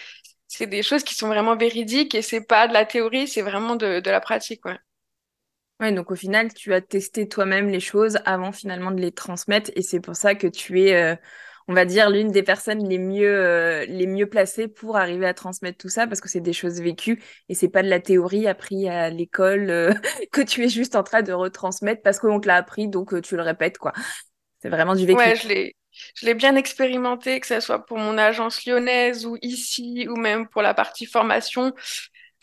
c'est 0.48 0.68
des 0.68 0.84
choses 0.84 1.04
qui 1.04 1.16
sont 1.16 1.28
vraiment 1.28 1.56
véridiques 1.58 2.16
et 2.16 2.22
c'est 2.22 2.42
pas 2.42 2.68
de 2.68 2.74
la 2.74 2.86
théorie, 2.86 3.28
c'est 3.28 3.42
vraiment 3.42 3.76
de, 3.76 4.00
de 4.00 4.10
la 4.12 4.22
pratique, 4.22 4.66
ouais. 4.66 4.78
Ouais, 5.80 5.92
donc 5.94 6.10
au 6.10 6.16
final, 6.16 6.52
tu 6.54 6.74
as 6.74 6.82
testé 6.82 7.28
toi-même 7.28 7.70
les 7.70 7.80
choses 7.80 8.18
avant 8.26 8.52
finalement 8.52 8.90
de 8.92 9.00
les 9.00 9.12
transmettre 9.12 9.70
et 9.76 9.84
c'est 9.84 10.00
pour 10.00 10.16
ça 10.16 10.34
que 10.34 10.48
tu 10.48 10.82
es, 10.82 10.96
euh, 10.96 11.16
on 11.68 11.74
va 11.76 11.86
dire, 11.86 12.10
l'une 12.10 12.32
des 12.32 12.42
personnes 12.42 12.88
les 12.90 12.98
mieux, 12.98 13.28
euh, 13.30 13.86
les 13.86 14.08
mieux 14.08 14.28
placées 14.28 14.68
pour 14.68 14.98
arriver 14.98 15.28
à 15.28 15.36
transmettre 15.36 15.78
tout 15.78 15.90
ça 15.90 16.08
parce 16.08 16.20
que 16.20 16.30
c'est 16.30 16.42
des 16.42 16.54
choses 16.54 16.82
vécues 16.82 17.22
et 17.48 17.54
c'est 17.54 17.70
pas 17.70 17.84
de 17.84 17.90
la 17.90 18.00
théorie 18.00 18.48
appris 18.48 18.90
à 18.90 19.12
l'école 19.12 19.70
euh, 19.70 19.94
que 20.32 20.42
tu 20.42 20.64
es 20.66 20.70
juste 20.70 20.96
en 20.96 21.04
train 21.04 21.22
de 21.22 21.32
retransmettre 21.32 22.02
parce 22.02 22.18
qu'on 22.18 22.40
te 22.40 22.48
l'a 22.48 22.56
appris 22.56 22.88
donc 22.88 23.22
tu 23.22 23.36
le 23.36 23.44
répètes 23.44 23.78
quoi. 23.78 23.94
C'est 24.62 24.70
vraiment 24.70 24.96
du 24.96 25.06
vécu. 25.06 25.18
Ouais, 25.18 25.36
je 25.36 25.48
l'ai, 25.48 25.76
je 26.16 26.26
l'ai 26.26 26.34
bien 26.34 26.56
expérimenté, 26.56 27.40
que 27.40 27.48
ce 27.48 27.60
soit 27.60 27.86
pour 27.86 27.98
mon 27.98 28.18
agence 28.18 28.66
lyonnaise 28.66 29.26
ou 29.26 29.38
ici, 29.42 30.08
ou 30.10 30.16
même 30.16 30.48
pour 30.48 30.62
la 30.62 30.74
partie 30.74 31.06
formation. 31.06 31.74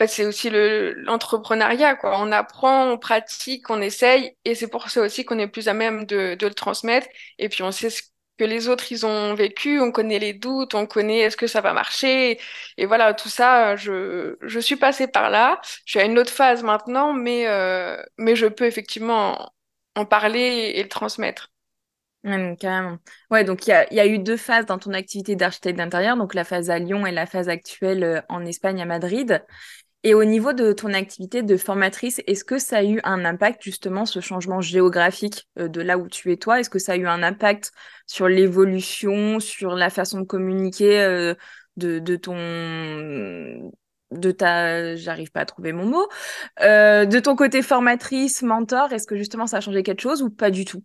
En 0.01 0.07
c'est 0.07 0.27
aussi 0.27 0.51
le, 0.51 0.93
l'entrepreneuriat, 0.95 1.95
quoi. 1.97 2.19
On 2.21 2.33
apprend, 2.33 2.91
on 2.91 2.99
pratique, 2.99 3.71
on 3.71 3.81
essaye, 3.81 4.37
et 4.45 4.55
c'est 4.55 4.69
pour 4.69 4.91
ça 4.91 5.01
aussi 5.03 5.25
qu'on 5.25 5.39
est 5.39 5.49
plus 5.49 5.69
à 5.69 5.75
même 5.75 6.05
de, 6.07 6.35
de 6.35 6.47
le 6.47 6.55
transmettre. 6.55 7.07
Et 7.39 7.49
puis 7.49 7.63
on 7.63 7.73
sait 7.73 7.91
ce 7.91 8.03
que 8.39 8.45
les 8.45 8.69
autres 8.69 8.91
ils 8.93 9.07
ont 9.07 9.35
vécu, 9.35 9.81
on 9.81 9.93
connaît 9.93 10.19
les 10.19 10.33
doutes, 10.35 10.75
on 10.75 10.87
connaît 10.87 11.21
est-ce 11.21 11.37
que 11.37 11.47
ça 11.47 11.61
va 11.61 11.73
marcher. 11.73 12.41
Et 12.77 12.87
voilà, 12.87 13.15
tout 13.15 13.29
ça, 13.29 13.77
je, 13.77 14.37
je 14.43 14.61
suis 14.61 14.77
passée 14.77 15.07
par 15.09 15.31
là. 15.31 15.61
Je 15.87 15.93
suis 15.93 16.01
à 16.01 16.05
une 16.05 16.19
autre 16.19 16.33
phase 16.33 16.63
maintenant, 16.63 17.13
mais, 17.13 17.47
euh, 17.49 17.97
mais 18.19 18.37
je 18.37 18.47
peux 18.47 18.67
effectivement 18.67 19.53
en 19.95 20.05
parler 20.07 20.73
et 20.77 20.83
le 20.83 20.89
transmettre. 20.89 21.51
Ouais, 22.25 22.57
carrément. 22.59 22.97
Ouais, 23.31 23.45
donc 23.45 23.67
il 23.67 23.71
y 23.71 23.73
a, 23.75 23.93
y 23.93 24.01
a, 24.01 24.07
eu 24.07 24.19
deux 24.19 24.39
phases 24.39 24.65
dans 24.65 24.79
ton 24.79 24.95
activité 24.95 25.37
d'architecte 25.37 25.77
d'intérieur, 25.77 26.17
donc 26.17 26.33
la 26.33 26.45
phase 26.45 26.71
à 26.71 26.79
Lyon 26.79 27.05
et 27.07 27.13
la 27.13 27.27
phase 27.27 27.51
actuelle 27.51 28.03
euh, 28.03 28.21
en 28.31 28.47
Espagne 28.47 28.81
à 28.81 28.87
Madrid. 28.87 29.45
Et 30.05 30.15
au 30.15 30.25
niveau 30.25 30.55
de 30.55 30.73
ton 30.73 30.95
activité 30.95 31.43
de 31.43 31.57
formatrice, 31.59 32.23
est-ce 32.27 32.45
que 32.45 32.59
ça 32.59 32.79
a 32.79 32.83
eu 32.85 33.01
un 33.05 33.27
impact 33.27 33.63
justement, 33.63 34.07
ce 34.07 34.21
changement 34.21 34.63
géographique 34.63 35.49
euh, 35.59 35.69
de 35.69 35.83
là 35.83 35.99
où 35.99 36.09
tu 36.09 36.33
es 36.33 36.39
toi? 36.39 36.61
Est-ce 36.61 36.71
que 36.71 36.79
ça 36.79 36.93
a 36.93 36.97
eu 36.97 37.07
un 37.07 37.23
impact 37.23 37.73
sur 38.07 38.27
l'évolution, 38.29 39.39
sur 39.39 39.75
la 39.75 39.91
façon 39.91 40.21
de 40.21 40.27
communiquer 40.27 41.03
euh, 41.03 41.35
de, 41.77 41.99
de 41.99 42.17
ton 42.17 43.71
de 44.11 44.31
ta, 44.31 44.95
j'arrive 44.97 45.31
pas 45.33 45.41
à 45.41 45.45
trouver 45.45 45.73
mon 45.73 45.87
mot, 45.87 46.09
de 46.61 47.19
ton 47.19 47.35
côté 47.37 47.63
formatrice, 47.63 48.43
mentor, 48.43 48.93
est-ce 48.93 49.07
que 49.07 49.17
justement 49.17 49.47
ça 49.47 49.57
a 49.57 49.61
changé 49.61 49.83
quelque 49.83 50.03
chose 50.03 50.23
ou 50.23 50.31
pas 50.31 50.51
du 50.51 50.65
tout? 50.65 50.85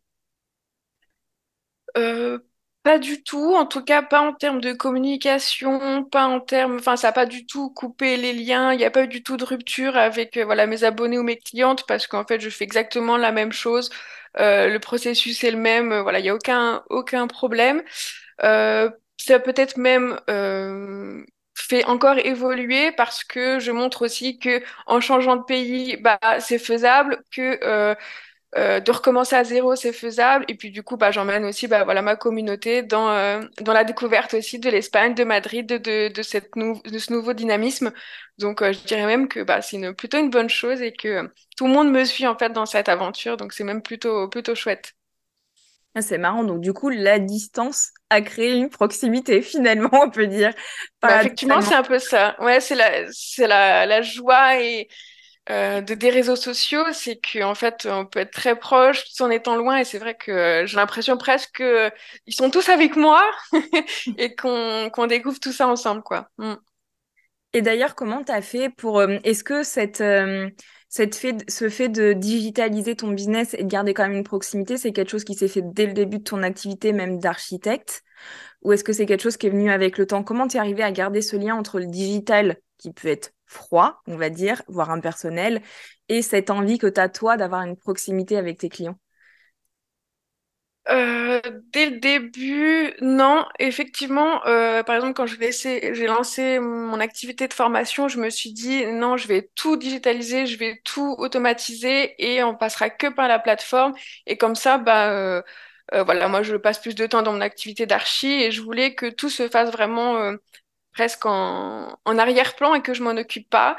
Euh, 1.97 2.39
pas 2.83 2.99
du 2.99 3.23
tout, 3.23 3.55
en 3.55 3.65
tout 3.65 3.83
cas 3.83 4.01
pas 4.01 4.21
en 4.21 4.33
termes 4.33 4.61
de 4.61 4.73
communication, 4.73 6.03
pas 6.05 6.25
en 6.27 6.39
termes, 6.39 6.77
enfin 6.77 6.95
ça 6.97 7.09
n'a 7.09 7.11
pas 7.13 7.25
du 7.25 7.45
tout 7.45 7.69
coupé 7.71 8.17
les 8.17 8.33
liens, 8.33 8.73
il 8.73 8.77
n'y 8.77 8.85
a 8.85 8.91
pas 8.91 9.03
eu 9.03 9.07
du 9.07 9.21
tout 9.23 9.37
de 9.37 9.43
rupture 9.45 9.97
avec 9.97 10.37
euh, 10.37 10.45
voilà 10.45 10.65
mes 10.67 10.83
abonnés 10.83 11.17
ou 11.19 11.23
mes 11.23 11.37
clientes 11.37 11.85
parce 11.87 12.07
qu'en 12.07 12.25
fait 12.25 12.39
je 12.39 12.49
fais 12.49 12.63
exactement 12.63 13.17
la 13.17 13.31
même 13.31 13.51
chose, 13.51 13.89
euh, 14.39 14.69
le 14.69 14.79
processus 14.79 15.43
est 15.43 15.51
le 15.51 15.57
même, 15.57 15.99
voilà 16.01 16.19
il 16.19 16.23
n'y 16.23 16.29
a 16.29 16.35
aucun 16.35 16.83
aucun 16.89 17.27
problème. 17.27 17.83
Ça 19.17 19.39
peut-être 19.39 19.77
même 19.77 20.19
fait 21.55 21.83
encore 21.85 22.17
évoluer 22.19 22.91
parce 22.93 23.23
que 23.23 23.59
je 23.59 23.71
montre 23.71 24.03
aussi 24.05 24.39
que 24.39 24.63
en 24.87 25.01
changeant 25.01 25.35
de 25.35 25.43
pays, 25.43 25.97
bah 25.97 26.19
c'est 26.39 26.57
faisable, 26.59 27.21
que 27.31 27.95
euh, 28.57 28.79
de 28.79 28.91
recommencer 28.91 29.35
à 29.35 29.43
zéro, 29.43 29.75
c'est 29.75 29.93
faisable. 29.93 30.45
Et 30.47 30.55
puis 30.55 30.71
du 30.71 30.81
coup, 30.83 30.97
bah, 30.97 31.11
j'emmène 31.11 31.45
aussi 31.45 31.67
bah, 31.67 31.83
voilà, 31.83 32.01
ma 32.01 32.15
communauté 32.15 32.81
dans, 32.83 33.09
euh, 33.11 33.41
dans 33.61 33.73
la 33.73 33.83
découverte 33.83 34.33
aussi 34.33 34.57
de 34.59 34.69
l'Espagne, 34.69 35.13
de 35.13 35.23
Madrid, 35.23 35.67
de, 35.67 35.77
de, 35.77 36.07
de, 36.13 36.21
cette 36.23 36.51
de 36.55 36.99
ce 36.99 37.13
nouveau 37.13 37.33
dynamisme. 37.33 37.91
Donc 38.39 38.61
euh, 38.63 38.73
je 38.73 38.79
dirais 38.85 39.05
même 39.05 39.27
que 39.27 39.41
bah, 39.43 39.61
c'est 39.61 39.77
une, 39.77 39.93
plutôt 39.93 40.17
une 40.17 40.31
bonne 40.31 40.49
chose 40.49 40.81
et 40.81 40.93
que 40.93 41.31
tout 41.57 41.67
le 41.67 41.73
monde 41.73 41.91
me 41.91 42.03
suit 42.05 42.25
en 42.27 42.37
fait 42.37 42.51
dans 42.51 42.65
cette 42.65 42.89
aventure. 42.89 43.37
Donc 43.37 43.53
c'est 43.53 43.63
même 43.63 43.83
plutôt, 43.83 44.27
plutôt 44.29 44.55
chouette. 44.55 44.93
Ah, 45.95 46.01
c'est 46.01 46.17
marrant. 46.17 46.43
Donc 46.43 46.61
du 46.61 46.71
coup, 46.73 46.89
la 46.89 47.19
distance 47.19 47.91
a 48.09 48.21
créé 48.21 48.53
une 48.55 48.69
proximité 48.69 49.41
finalement, 49.43 49.89
on 49.93 50.09
peut 50.09 50.27
dire. 50.27 50.53
Bah, 51.01 51.19
effectivement, 51.19 51.61
c'est 51.61 51.75
un 51.75 51.83
peu 51.83 51.99
ça. 51.99 52.35
Ouais, 52.41 52.59
c'est 52.61 52.75
la, 52.75 53.03
la, 53.47 53.85
la 53.85 54.01
joie 54.01 54.61
et 54.61 54.87
euh, 55.49 55.81
de, 55.81 55.95
des 55.95 56.09
réseaux 56.11 56.35
sociaux, 56.35 56.83
c'est 56.93 57.19
qu'en 57.19 57.55
fait, 57.55 57.87
on 57.89 58.05
peut 58.05 58.19
être 58.19 58.31
très 58.31 58.57
proche 58.57 59.03
tout 59.05 59.23
en 59.23 59.29
étant 59.31 59.55
loin. 59.55 59.77
Et 59.77 59.83
c'est 59.83 59.97
vrai 59.97 60.15
que 60.15 60.31
euh, 60.31 60.65
j'ai 60.67 60.77
l'impression 60.77 61.17
presque 61.17 61.57
qu'ils 61.57 62.33
sont 62.33 62.51
tous 62.51 62.69
avec 62.69 62.95
moi 62.95 63.23
et 64.17 64.35
qu'on 64.35 64.89
qu'on 64.93 65.07
découvre 65.07 65.39
tout 65.39 65.51
ça 65.51 65.67
ensemble, 65.67 66.03
quoi. 66.03 66.29
Mm. 66.37 66.53
Et 67.53 67.61
d'ailleurs, 67.63 67.95
comment 67.95 68.23
tu 68.23 68.31
as 68.31 68.43
fait 68.43 68.69
pour... 68.69 68.99
Euh, 68.99 69.17
est-ce 69.23 69.43
que 69.43 69.63
cette, 69.63 70.03
cette 70.87 71.15
fait, 71.15 71.49
ce 71.49 71.67
fait 71.69 71.89
de 71.89 72.13
digitaliser 72.13 72.95
ton 72.95 73.09
business 73.09 73.55
et 73.55 73.63
de 73.63 73.67
garder 73.69 73.95
quand 73.95 74.03
même 74.03 74.17
une 74.17 74.23
proximité, 74.23 74.77
c'est 74.77 74.91
quelque 74.91 75.09
chose 75.09 75.23
qui 75.23 75.33
s'est 75.33 75.47
fait 75.47 75.63
dès 75.63 75.87
le 75.87 75.93
début 75.93 76.19
de 76.19 76.23
ton 76.23 76.43
activité, 76.43 76.93
même 76.93 77.19
d'architecte? 77.19 78.03
Ou 78.61 78.73
est-ce 78.73 78.83
que 78.83 78.93
c'est 78.93 79.05
quelque 79.05 79.23
chose 79.23 79.37
qui 79.37 79.47
est 79.47 79.51
venu 79.51 79.71
avec 79.71 79.97
le 79.97 80.05
temps? 80.05 80.23
Comment 80.23 80.47
tu 80.47 80.57
es 80.57 80.59
arrivé 80.59 80.83
à 80.83 80.91
garder 80.91 81.21
ce 81.21 81.35
lien 81.35 81.55
entre 81.55 81.79
le 81.79 81.87
digital, 81.87 82.57
qui 82.77 82.91
peut 82.91 83.07
être 83.07 83.31
froid, 83.45 84.01
on 84.07 84.17
va 84.17 84.29
dire, 84.29 84.61
voire 84.67 84.91
impersonnel, 84.91 85.61
et 86.07 86.21
cette 86.21 86.49
envie 86.49 86.77
que 86.77 86.87
tu 86.87 86.99
as 86.99 87.09
toi 87.09 87.37
d'avoir 87.37 87.61
une 87.63 87.77
proximité 87.77 88.37
avec 88.37 88.57
tes 88.59 88.69
clients? 88.69 88.99
Euh, 90.89 91.39
dès 91.71 91.89
le 91.91 91.99
début, 91.99 92.93
non. 93.01 93.45
Effectivement, 93.59 94.43
euh, 94.47 94.81
par 94.81 94.95
exemple, 94.95 95.13
quand 95.13 95.27
j'ai 95.27 96.07
lancé 96.07 96.59
mon 96.59 96.99
activité 96.99 97.47
de 97.47 97.53
formation, 97.53 98.07
je 98.07 98.19
me 98.19 98.29
suis 98.31 98.53
dit 98.53 98.85
non, 98.87 99.15
je 99.15 99.27
vais 99.27 99.51
tout 99.53 99.77
digitaliser, 99.77 100.47
je 100.47 100.57
vais 100.57 100.81
tout 100.83 101.15
automatiser 101.19 102.15
et 102.17 102.41
on 102.43 102.55
passera 102.55 102.89
que 102.89 103.07
par 103.07 103.27
la 103.27 103.37
plateforme. 103.37 103.93
Et 104.25 104.37
comme 104.37 104.55
ça, 104.55 104.79
bah, 104.79 105.11
euh, 105.11 105.43
euh, 105.93 106.03
voilà, 106.03 106.27
moi, 106.27 106.43
je 106.43 106.55
passe 106.55 106.79
plus 106.79 106.95
de 106.95 107.05
temps 107.07 107.21
dans 107.21 107.33
mon 107.33 107.41
activité 107.41 107.85
d'archi 107.85 108.27
et 108.43 108.51
je 108.51 108.61
voulais 108.61 108.95
que 108.95 109.07
tout 109.07 109.29
se 109.29 109.49
fasse 109.49 109.71
vraiment 109.71 110.17
euh, 110.17 110.35
presque 110.93 111.25
en, 111.25 111.97
arrière-plan 112.05 112.75
et 112.75 112.81
que 112.81 112.93
je 112.93 113.03
m'en 113.03 113.11
occupe 113.11 113.49
pas. 113.49 113.77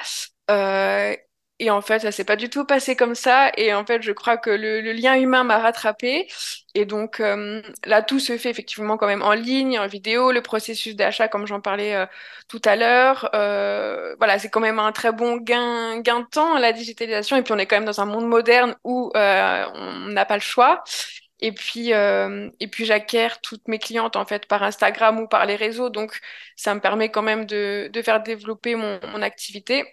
Euh, 0.51 1.15
et 1.63 1.71
en 1.71 1.83
fait, 1.83 2.01
ça 2.01 2.13
s'est 2.13 2.25
pas 2.25 2.37
du 2.37 2.49
tout 2.49 2.65
passé 2.65 2.97
comme 2.97 3.15
ça. 3.15 3.53
Et 3.57 3.75
en 3.75 3.85
fait, 3.85 4.03
je 4.03 4.13
crois 4.13 4.39
que 4.39 4.51
le, 4.51 4.81
lien 4.93 5.15
humain 5.17 5.45
m'a 5.45 5.59
rattrapé. 5.59 6.27
Et 6.75 6.87
donc 6.87 7.19
là, 7.85 8.03
tout 8.03 8.19
se 8.19 8.39
fait 8.39 8.51
effectivement 8.51 8.97
quand 8.97 9.07
même 9.07 9.23
en 9.23 9.35
ligne, 9.35 9.79
en 9.79 9.87
vidéo. 9.87 10.33
Le 10.33 10.41
processus 10.43 10.97
d'achat, 10.97 11.29
comme 11.29 11.47
j'en 11.47 11.61
parlais 11.61 12.07
tout 12.49 12.63
à 12.65 12.77
l'heure, 12.77 13.29
voilà, 13.33 14.39
c'est 14.39 14.49
quand 14.49 14.61
même 14.61 14.79
un 14.79 14.93
très 14.93 15.13
bon 15.13 15.37
gain, 15.37 16.01
gain 16.01 16.21
de 16.21 16.27
temps, 16.27 16.59
la 16.59 16.73
digitalisation. 16.73 17.37
Et 17.37 17.43
puis, 17.43 17.53
on 17.53 17.59
est 17.59 17.67
quand 17.67 17.77
même 17.77 17.85
dans 17.85 18.01
un 18.01 18.07
monde 18.07 18.27
moderne 18.27 18.75
où 18.85 19.13
on 19.15 20.09
n'a 20.09 20.25
pas 20.25 20.37
le 20.37 20.41
choix. 20.41 20.83
Et 21.41 21.53
puis, 21.53 21.93
euh, 21.95 22.51
et 22.61 22.69
puis 22.69 22.85
j'acquiers 22.85 23.29
toutes 23.43 23.67
mes 23.69 23.79
clientes 23.79 24.17
en 24.17 24.27
fait 24.27 24.47
par 24.47 24.63
Instagram 24.63 25.21
ou 25.21 25.29
par 25.29 25.47
les 25.47 25.57
réseaux, 25.57 25.89
donc 25.91 26.19
ça 26.57 26.75
me 26.75 26.81
permet 26.81 27.11
quand 27.11 27.23
même 27.23 27.47
de, 27.47 27.89
de 27.93 28.03
faire 28.03 28.23
développer 28.23 28.75
mon, 28.75 29.01
mon 29.13 29.23
activité. 29.23 29.85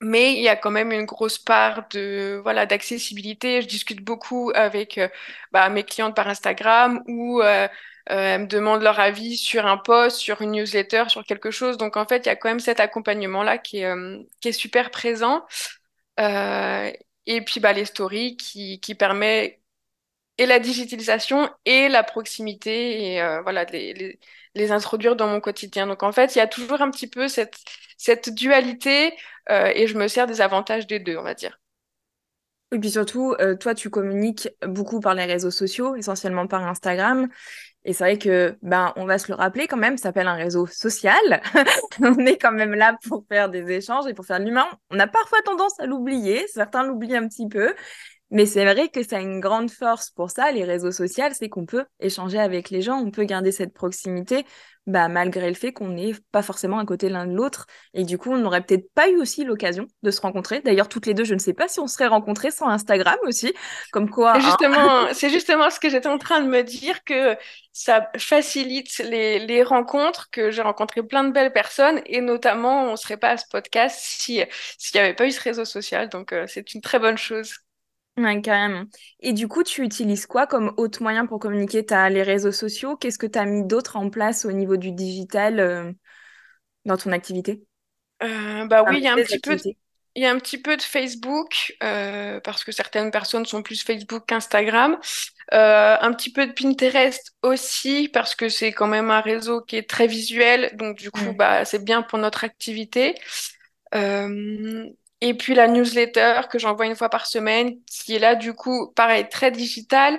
Mais 0.00 0.34
il 0.34 0.42
y 0.42 0.48
a 0.48 0.54
quand 0.56 0.70
même 0.70 0.92
une 0.92 1.06
grosse 1.06 1.38
part 1.38 1.88
de 1.88 2.38
voilà 2.44 2.66
d'accessibilité. 2.66 3.62
Je 3.62 3.66
discute 3.68 4.00
beaucoup 4.04 4.52
avec 4.54 4.96
euh, 4.98 5.08
bah, 5.52 5.68
mes 5.70 5.82
clientes 5.84 6.14
par 6.14 6.28
Instagram 6.28 7.02
ou 7.08 7.40
euh, 7.42 7.66
euh, 7.66 7.68
elles 8.10 8.42
me 8.42 8.46
demandent 8.46 8.82
leur 8.82 9.00
avis 9.00 9.36
sur 9.36 9.66
un 9.66 9.76
post, 9.76 10.18
sur 10.18 10.40
une 10.40 10.52
newsletter, 10.52 11.04
sur 11.08 11.24
quelque 11.24 11.50
chose. 11.50 11.78
Donc 11.78 11.96
en 11.96 12.06
fait, 12.06 12.18
il 12.26 12.28
y 12.28 12.30
a 12.30 12.36
quand 12.36 12.48
même 12.48 12.60
cet 12.60 12.78
accompagnement-là 12.80 13.58
qui 13.58 13.78
est, 13.80 13.86
euh, 13.86 14.18
qui 14.40 14.48
est 14.48 14.52
super 14.52 14.90
présent. 14.92 15.44
Et 17.26 17.42
puis 17.42 17.60
bah, 17.60 17.72
les 17.72 17.84
stories 17.84 18.36
qui, 18.36 18.80
qui 18.80 18.94
permet 18.94 19.57
et 20.38 20.46
la 20.46 20.60
digitalisation 20.60 21.50
et 21.64 21.88
la 21.88 22.02
proximité 22.04 23.12
et 23.14 23.22
euh, 23.22 23.42
voilà 23.42 23.64
les, 23.64 23.92
les, 23.92 24.18
les 24.54 24.72
introduire 24.72 25.16
dans 25.16 25.26
mon 25.28 25.40
quotidien. 25.40 25.86
Donc 25.86 26.02
en 26.02 26.12
fait, 26.12 26.34
il 26.34 26.38
y 26.38 26.40
a 26.40 26.46
toujours 26.46 26.80
un 26.80 26.90
petit 26.90 27.08
peu 27.08 27.28
cette, 27.28 27.58
cette 27.96 28.30
dualité 28.32 29.12
euh, 29.50 29.72
et 29.74 29.86
je 29.86 29.98
me 29.98 30.08
sers 30.08 30.26
des 30.26 30.40
avantages 30.40 30.86
des 30.86 31.00
deux, 31.00 31.16
on 31.16 31.22
va 31.22 31.34
dire. 31.34 31.60
Et 32.70 32.78
puis 32.78 32.90
surtout, 32.90 33.34
euh, 33.40 33.56
toi, 33.56 33.74
tu 33.74 33.88
communiques 33.88 34.50
beaucoup 34.66 35.00
par 35.00 35.14
les 35.14 35.24
réseaux 35.24 35.50
sociaux, 35.50 35.96
essentiellement 35.96 36.46
par 36.46 36.66
Instagram. 36.66 37.28
Et 37.84 37.94
c'est 37.94 38.04
vrai 38.04 38.18
que, 38.18 38.58
ben, 38.60 38.92
on 38.96 39.06
va 39.06 39.18
se 39.18 39.28
le 39.28 39.34
rappeler 39.36 39.66
quand 39.66 39.78
même, 39.78 39.96
ça 39.96 40.04
s'appelle 40.04 40.28
un 40.28 40.34
réseau 40.34 40.66
social. 40.66 41.40
on 42.02 42.26
est 42.26 42.36
quand 42.36 42.52
même 42.52 42.74
là 42.74 42.98
pour 43.08 43.24
faire 43.30 43.48
des 43.48 43.70
échanges 43.70 44.06
et 44.06 44.12
pour 44.12 44.26
faire 44.26 44.38
de 44.38 44.44
l'humain. 44.44 44.66
On 44.90 44.98
a 44.98 45.06
parfois 45.06 45.40
tendance 45.42 45.80
à 45.80 45.86
l'oublier, 45.86 46.46
certains 46.48 46.84
l'oublient 46.84 47.16
un 47.16 47.26
petit 47.26 47.48
peu. 47.48 47.74
Mais 48.30 48.44
c'est 48.46 48.64
vrai 48.64 48.88
que 48.88 49.02
ça 49.02 49.16
a 49.16 49.20
une 49.20 49.40
grande 49.40 49.70
force 49.70 50.10
pour 50.10 50.30
ça, 50.30 50.50
les 50.52 50.64
réseaux 50.64 50.92
sociaux, 50.92 51.24
c'est 51.32 51.48
qu'on 51.48 51.64
peut 51.64 51.86
échanger 52.00 52.38
avec 52.38 52.70
les 52.70 52.82
gens, 52.82 52.98
on 52.98 53.10
peut 53.10 53.24
garder 53.24 53.52
cette 53.52 53.72
proximité, 53.72 54.44
bah, 54.88 55.08
malgré 55.08 55.48
le 55.48 55.54
fait 55.54 55.72
qu'on 55.72 55.88
n'est 55.88 56.14
pas 56.32 56.42
forcément 56.42 56.78
à 56.78 56.84
côté 56.86 57.10
l'un 57.10 57.26
de 57.26 57.34
l'autre. 57.34 57.66
Et 57.92 58.04
du 58.04 58.16
coup, 58.16 58.32
on 58.32 58.38
n'aurait 58.38 58.62
peut-être 58.62 58.90
pas 58.94 59.08
eu 59.08 59.16
aussi 59.16 59.44
l'occasion 59.44 59.86
de 60.02 60.10
se 60.10 60.20
rencontrer. 60.20 60.60
D'ailleurs, 60.60 60.88
toutes 60.88 61.04
les 61.04 61.12
deux, 61.12 61.24
je 61.24 61.34
ne 61.34 61.38
sais 61.38 61.52
pas 61.52 61.68
si 61.68 61.78
on 61.78 61.86
serait 61.86 62.06
rencontrés 62.06 62.50
sans 62.50 62.68
Instagram 62.68 63.18
aussi. 63.24 63.52
Comme 63.92 64.08
quoi. 64.08 64.32
C'est 64.34 64.38
hein. 64.38 64.44
justement, 64.46 65.08
c'est 65.12 65.30
justement 65.30 65.70
ce 65.70 65.78
que 65.78 65.90
j'étais 65.90 66.08
en 66.08 66.16
train 66.16 66.40
de 66.40 66.48
me 66.48 66.62
dire, 66.62 67.04
que 67.04 67.36
ça 67.72 68.10
facilite 68.16 68.98
les, 68.98 69.38
les 69.40 69.62
rencontres, 69.62 70.30
que 70.30 70.50
j'ai 70.50 70.62
rencontré 70.62 71.02
plein 71.02 71.24
de 71.24 71.32
belles 71.32 71.52
personnes, 71.52 72.00
et 72.06 72.22
notamment, 72.22 72.84
on 72.84 72.92
ne 72.92 72.96
serait 72.96 73.18
pas 73.18 73.30
à 73.30 73.36
ce 73.36 73.44
podcast 73.50 73.98
si, 74.00 74.42
s'il 74.78 74.98
n'y 74.98 75.04
avait 75.04 75.14
pas 75.14 75.26
eu 75.26 75.32
ce 75.32 75.40
réseau 75.40 75.66
social. 75.66 76.08
Donc, 76.08 76.32
euh, 76.32 76.46
c'est 76.46 76.74
une 76.74 76.80
très 76.80 76.98
bonne 76.98 77.18
chose. 77.18 77.58
Ouais, 78.18 78.40
carrément. 78.42 78.84
Et 79.20 79.32
du 79.32 79.46
coup, 79.46 79.62
tu 79.62 79.84
utilises 79.84 80.26
quoi 80.26 80.48
comme 80.48 80.74
autre 80.76 81.02
moyen 81.02 81.26
pour 81.26 81.38
communiquer? 81.38 81.86
T'as 81.86 82.08
les 82.08 82.24
réseaux 82.24 82.50
sociaux? 82.52 82.96
Qu'est-ce 82.96 83.18
que 83.18 83.26
tu 83.26 83.38
as 83.38 83.46
mis 83.46 83.64
d'autre 83.64 83.96
en 83.96 84.10
place 84.10 84.44
au 84.44 84.50
niveau 84.50 84.76
du 84.76 84.90
digital 84.90 85.60
euh, 85.60 85.92
dans 86.84 86.96
ton 86.96 87.12
activité? 87.12 87.62
Euh, 88.22 88.66
bah 88.66 88.82
Enfin, 88.82 88.92
oui, 88.92 88.98
il 88.98 89.04
y 89.04 89.08
a 89.08 89.12
un 89.14 89.22
petit 89.22 89.38
peu 89.38 89.52
activités. 89.52 89.78
Il 90.16 90.22
y 90.22 90.26
a 90.26 90.32
un 90.32 90.38
petit 90.38 90.60
peu 90.60 90.76
de 90.76 90.82
Facebook, 90.82 91.76
euh, 91.82 92.40
parce 92.40 92.64
que 92.64 92.72
certaines 92.72 93.12
personnes 93.12 93.46
sont 93.46 93.62
plus 93.62 93.82
Facebook 93.84 94.24
qu'Instagram. 94.26 94.98
Euh, 95.54 95.96
un 96.00 96.12
petit 96.12 96.32
peu 96.32 96.46
de 96.46 96.52
Pinterest 96.52 97.34
aussi, 97.42 98.08
parce 98.08 98.34
que 98.34 98.48
c'est 98.48 98.72
quand 98.72 98.88
même 98.88 99.10
un 99.12 99.20
réseau 99.20 99.62
qui 99.62 99.76
est 99.76 99.88
très 99.88 100.08
visuel. 100.08 100.72
Donc, 100.76 100.98
du 100.98 101.12
coup, 101.12 101.32
bah, 101.34 101.64
c'est 101.64 101.84
bien 101.84 102.02
pour 102.02 102.18
notre 102.18 102.42
activité. 102.44 103.14
Euh, 103.94 104.86
et 105.20 105.34
puis 105.34 105.54
la 105.54 105.68
newsletter 105.68 106.42
que 106.50 106.58
j'envoie 106.58 106.86
une 106.86 106.96
fois 106.96 107.08
par 107.08 107.26
semaine, 107.26 107.76
qui 107.86 108.14
est 108.16 108.18
là, 108.18 108.34
du 108.36 108.54
coup, 108.54 108.92
pareil, 108.94 109.28
très 109.28 109.50
digital. 109.50 110.18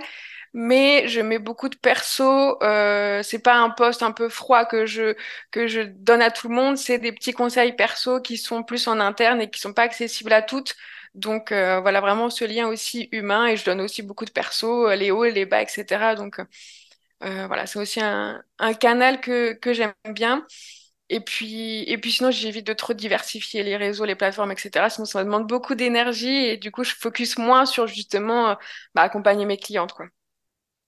Mais 0.54 1.08
je 1.08 1.22
mets 1.22 1.38
beaucoup 1.40 1.70
de 1.70 1.76
perso. 1.78 2.62
Euh, 2.64 3.22
c'est 3.24 3.40
pas 3.40 3.56
un 3.58 3.70
post 3.70 4.02
un 4.04 4.12
peu 4.12 4.30
froid 4.30 4.66
que 4.66 4.86
je 4.88 5.16
que 5.52 5.68
je 5.68 5.82
donne 5.82 6.22
à 6.24 6.32
tout 6.32 6.50
le 6.50 6.56
monde. 6.56 6.78
C'est 6.78 6.98
des 6.98 7.12
petits 7.12 7.34
conseils 7.34 7.74
perso 7.76 8.20
qui 8.22 8.38
sont 8.38 8.64
plus 8.64 8.88
en 8.88 9.00
interne 9.00 9.42
et 9.42 9.50
qui 9.52 9.60
sont 9.60 9.74
pas 9.74 9.84
accessibles 9.84 10.34
à 10.34 10.42
toutes. 10.42 10.76
Donc 11.16 11.52
euh, 11.52 11.80
voilà 11.82 12.02
vraiment 12.02 12.30
ce 12.32 12.46
lien 12.46 12.68
aussi 12.68 13.10
humain 13.12 13.48
et 13.48 13.58
je 13.58 13.66
donne 13.66 13.82
aussi 13.82 14.02
beaucoup 14.02 14.26
de 14.26 14.32
perso, 14.32 14.90
euh, 14.90 14.96
les 14.96 15.12
hauts, 15.12 15.24
les 15.26 15.46
bas, 15.46 15.62
etc. 15.62 16.16
Donc 16.16 16.40
euh, 17.24 17.48
voilà, 17.48 17.66
c'est 17.68 17.80
aussi 17.80 18.00
un, 18.02 18.42
un 18.60 18.74
canal 18.74 19.20
que 19.22 19.54
que 19.54 19.74
j'aime 19.74 19.94
bien. 20.14 20.46
Et 21.10 21.22
puis 21.22 21.84
et 21.90 21.98
puis 21.98 22.12
sinon 22.12 22.32
j'évite 22.32 22.68
de 22.68 22.74
trop 22.74 22.94
diversifier 22.94 23.64
les 23.64 23.78
réseaux, 23.78 24.06
les 24.06 24.16
plateformes, 24.16 24.52
etc. 24.52 24.90
Sinon 24.90 25.06
ça 25.06 25.24
demande 25.24 25.48
beaucoup 25.48 25.76
d'énergie 25.76 26.28
et 26.28 26.58
du 26.58 26.72
coup 26.72 26.84
je 26.84 26.94
focus 26.96 27.38
moins 27.38 27.66
sur 27.66 27.88
justement 27.88 28.50
euh, 28.50 28.56
bah, 28.96 29.02
accompagner 29.04 29.46
mes 29.46 29.58
clientes 29.58 29.94
quoi. 29.94 30.06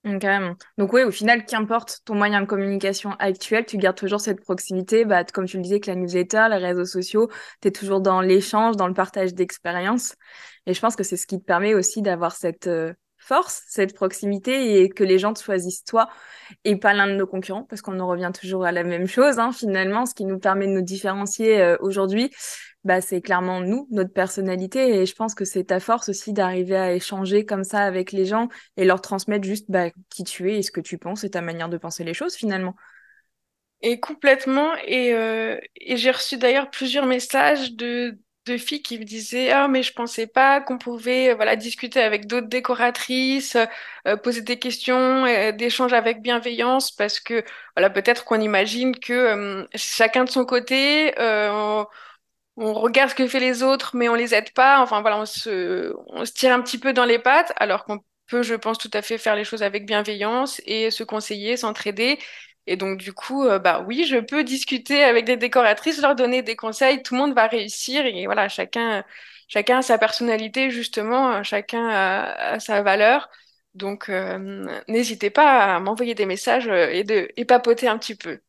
Mm. 0.04 0.54
Donc 0.78 0.92
oui, 0.92 1.02
au 1.02 1.10
final, 1.10 1.44
qu'importe 1.46 2.00
ton 2.04 2.14
moyen 2.14 2.40
de 2.40 2.46
communication 2.46 3.12
actuel, 3.18 3.64
tu 3.66 3.76
gardes 3.76 3.96
toujours 3.96 4.20
cette 4.20 4.40
proximité, 4.40 5.04
bah, 5.04 5.24
comme 5.24 5.46
tu 5.46 5.56
le 5.58 5.62
disais, 5.62 5.74
avec 5.76 5.86
la 5.86 5.94
newsletter, 5.94 6.46
les 6.50 6.56
réseaux 6.56 6.84
sociaux, 6.84 7.28
tu 7.60 7.68
es 7.68 7.70
toujours 7.70 8.00
dans 8.00 8.20
l'échange, 8.20 8.76
dans 8.76 8.88
le 8.88 8.94
partage 8.94 9.34
d'expériences. 9.34 10.16
Et 10.66 10.74
je 10.74 10.80
pense 10.80 10.96
que 10.96 11.04
c'est 11.04 11.16
ce 11.16 11.26
qui 11.26 11.38
te 11.38 11.44
permet 11.44 11.74
aussi 11.74 12.02
d'avoir 12.02 12.32
cette 12.34 12.66
euh, 12.66 12.92
force, 13.22 13.62
cette 13.68 13.94
proximité 13.94 14.80
et 14.80 14.88
que 14.88 15.04
les 15.04 15.18
gens 15.18 15.32
te 15.32 15.42
choisissent 15.42 15.84
toi 15.84 16.08
et 16.64 16.76
pas 16.76 16.92
l'un 16.92 17.06
de 17.06 17.14
nos 17.14 17.26
concurrents, 17.26 17.64
parce 17.64 17.82
qu'on 17.82 18.00
en 18.00 18.06
revient 18.06 18.30
toujours 18.38 18.64
à 18.64 18.72
la 18.72 18.84
même 18.84 19.06
chose, 19.06 19.38
hein, 19.38 19.52
finalement, 19.52 20.06
ce 20.06 20.14
qui 20.14 20.24
nous 20.24 20.38
permet 20.38 20.66
de 20.66 20.72
nous 20.72 20.82
différencier 20.82 21.60
euh, 21.60 21.76
aujourd'hui, 21.80 22.30
bah, 22.84 23.00
c'est 23.00 23.20
clairement 23.20 23.60
nous, 23.60 23.86
notre 23.90 24.12
personnalité. 24.12 24.96
Et 24.96 25.06
je 25.06 25.14
pense 25.14 25.34
que 25.34 25.44
c'est 25.44 25.64
ta 25.64 25.80
force 25.80 26.08
aussi 26.08 26.32
d'arriver 26.32 26.76
à 26.76 26.92
échanger 26.92 27.44
comme 27.44 27.64
ça 27.64 27.80
avec 27.80 28.12
les 28.12 28.26
gens 28.26 28.48
et 28.76 28.84
leur 28.84 29.00
transmettre 29.00 29.44
juste 29.44 29.70
bah, 29.70 29.90
qui 30.10 30.24
tu 30.24 30.50
es 30.50 30.58
et 30.58 30.62
ce 30.62 30.72
que 30.72 30.80
tu 30.80 30.98
penses 30.98 31.24
et 31.24 31.30
ta 31.30 31.40
manière 31.40 31.68
de 31.68 31.76
penser 31.76 32.04
les 32.04 32.14
choses 32.14 32.34
finalement. 32.34 32.74
Et 33.82 34.00
complètement. 34.00 34.74
Et, 34.86 35.12
euh, 35.14 35.58
et 35.76 35.96
j'ai 35.96 36.10
reçu 36.10 36.38
d'ailleurs 36.38 36.70
plusieurs 36.70 37.06
messages 37.06 37.74
de, 37.74 38.18
de 38.46 38.56
filles 38.58 38.82
qui 38.82 38.98
me 38.98 39.04
disaient, 39.04 39.50
Ah, 39.52 39.68
mais 39.68 39.82
je 39.82 39.92
pensais 39.92 40.26
pas 40.26 40.60
qu'on 40.60 40.78
pouvait 40.78 41.30
euh, 41.30 41.34
voilà, 41.36 41.56
discuter 41.56 42.00
avec 42.02 42.26
d'autres 42.26 42.48
décoratrices, 42.48 43.56
euh, 44.08 44.16
poser 44.16 44.42
des 44.42 44.58
questions, 44.58 45.24
euh, 45.26 45.52
d'échanger 45.52 45.96
avec 45.96 46.22
bienveillance, 46.22 46.90
parce 46.90 47.20
que 47.20 47.44
voilà, 47.76 47.90
peut-être 47.90 48.24
qu'on 48.24 48.40
imagine 48.40 48.96
que 48.98 49.12
euh, 49.12 49.66
chacun 49.74 50.24
de 50.24 50.30
son 50.30 50.44
côté, 50.44 51.18
euh, 51.20 51.50
on, 51.52 51.86
on 52.56 52.72
regarde 52.74 53.10
ce 53.10 53.14
que 53.14 53.26
fait 53.28 53.40
les 53.40 53.62
autres, 53.62 53.96
mais 53.96 54.08
on 54.08 54.14
les 54.14 54.34
aide 54.34 54.52
pas. 54.52 54.80
Enfin 54.82 55.00
voilà, 55.00 55.18
on 55.18 55.26
se, 55.26 55.94
on 56.08 56.24
se 56.24 56.32
tire 56.32 56.52
un 56.54 56.60
petit 56.62 56.78
peu 56.78 56.92
dans 56.92 57.04
les 57.04 57.18
pattes, 57.18 57.52
alors 57.56 57.84
qu'on 57.84 58.00
peut, 58.28 58.42
je 58.42 58.54
pense, 58.54 58.78
tout 58.78 58.90
à 58.92 59.02
fait 59.02 59.18
faire 59.18 59.36
les 59.36 59.44
choses 59.44 59.62
avec 59.62 59.86
bienveillance 59.86 60.60
et 60.66 60.90
se 60.90 61.04
conseiller, 61.04 61.56
s'entraider. 61.56 62.18
Et 62.66 62.76
donc, 62.76 62.98
du 62.98 63.12
coup, 63.12 63.44
euh, 63.44 63.58
bah 63.58 63.84
oui, 63.86 64.04
je 64.04 64.18
peux 64.18 64.44
discuter 64.44 65.02
avec 65.02 65.24
des 65.24 65.36
décoratrices, 65.36 66.00
leur 66.00 66.14
donner 66.14 66.42
des 66.42 66.56
conseils, 66.56 67.02
tout 67.02 67.14
le 67.14 67.20
monde 67.20 67.34
va 67.34 67.46
réussir 67.48 68.06
et 68.06 68.24
voilà, 68.26 68.48
chacun, 68.48 69.04
chacun 69.48 69.78
a 69.78 69.82
sa 69.82 69.98
personnalité, 69.98 70.70
justement, 70.70 71.32
euh, 71.34 71.42
chacun 71.42 71.88
a, 71.90 72.60
sa 72.60 72.82
valeur. 72.82 73.28
Donc, 73.74 74.08
euh, 74.08 74.64
n'hésitez 74.88 75.30
pas 75.30 75.76
à 75.76 75.80
m'envoyer 75.80 76.14
des 76.14 76.26
messages 76.26 76.68
et 76.68 77.04
de, 77.04 77.28
et 77.36 77.44
papoter 77.44 77.88
un 77.88 77.98
petit 77.98 78.14
peu. 78.16 78.40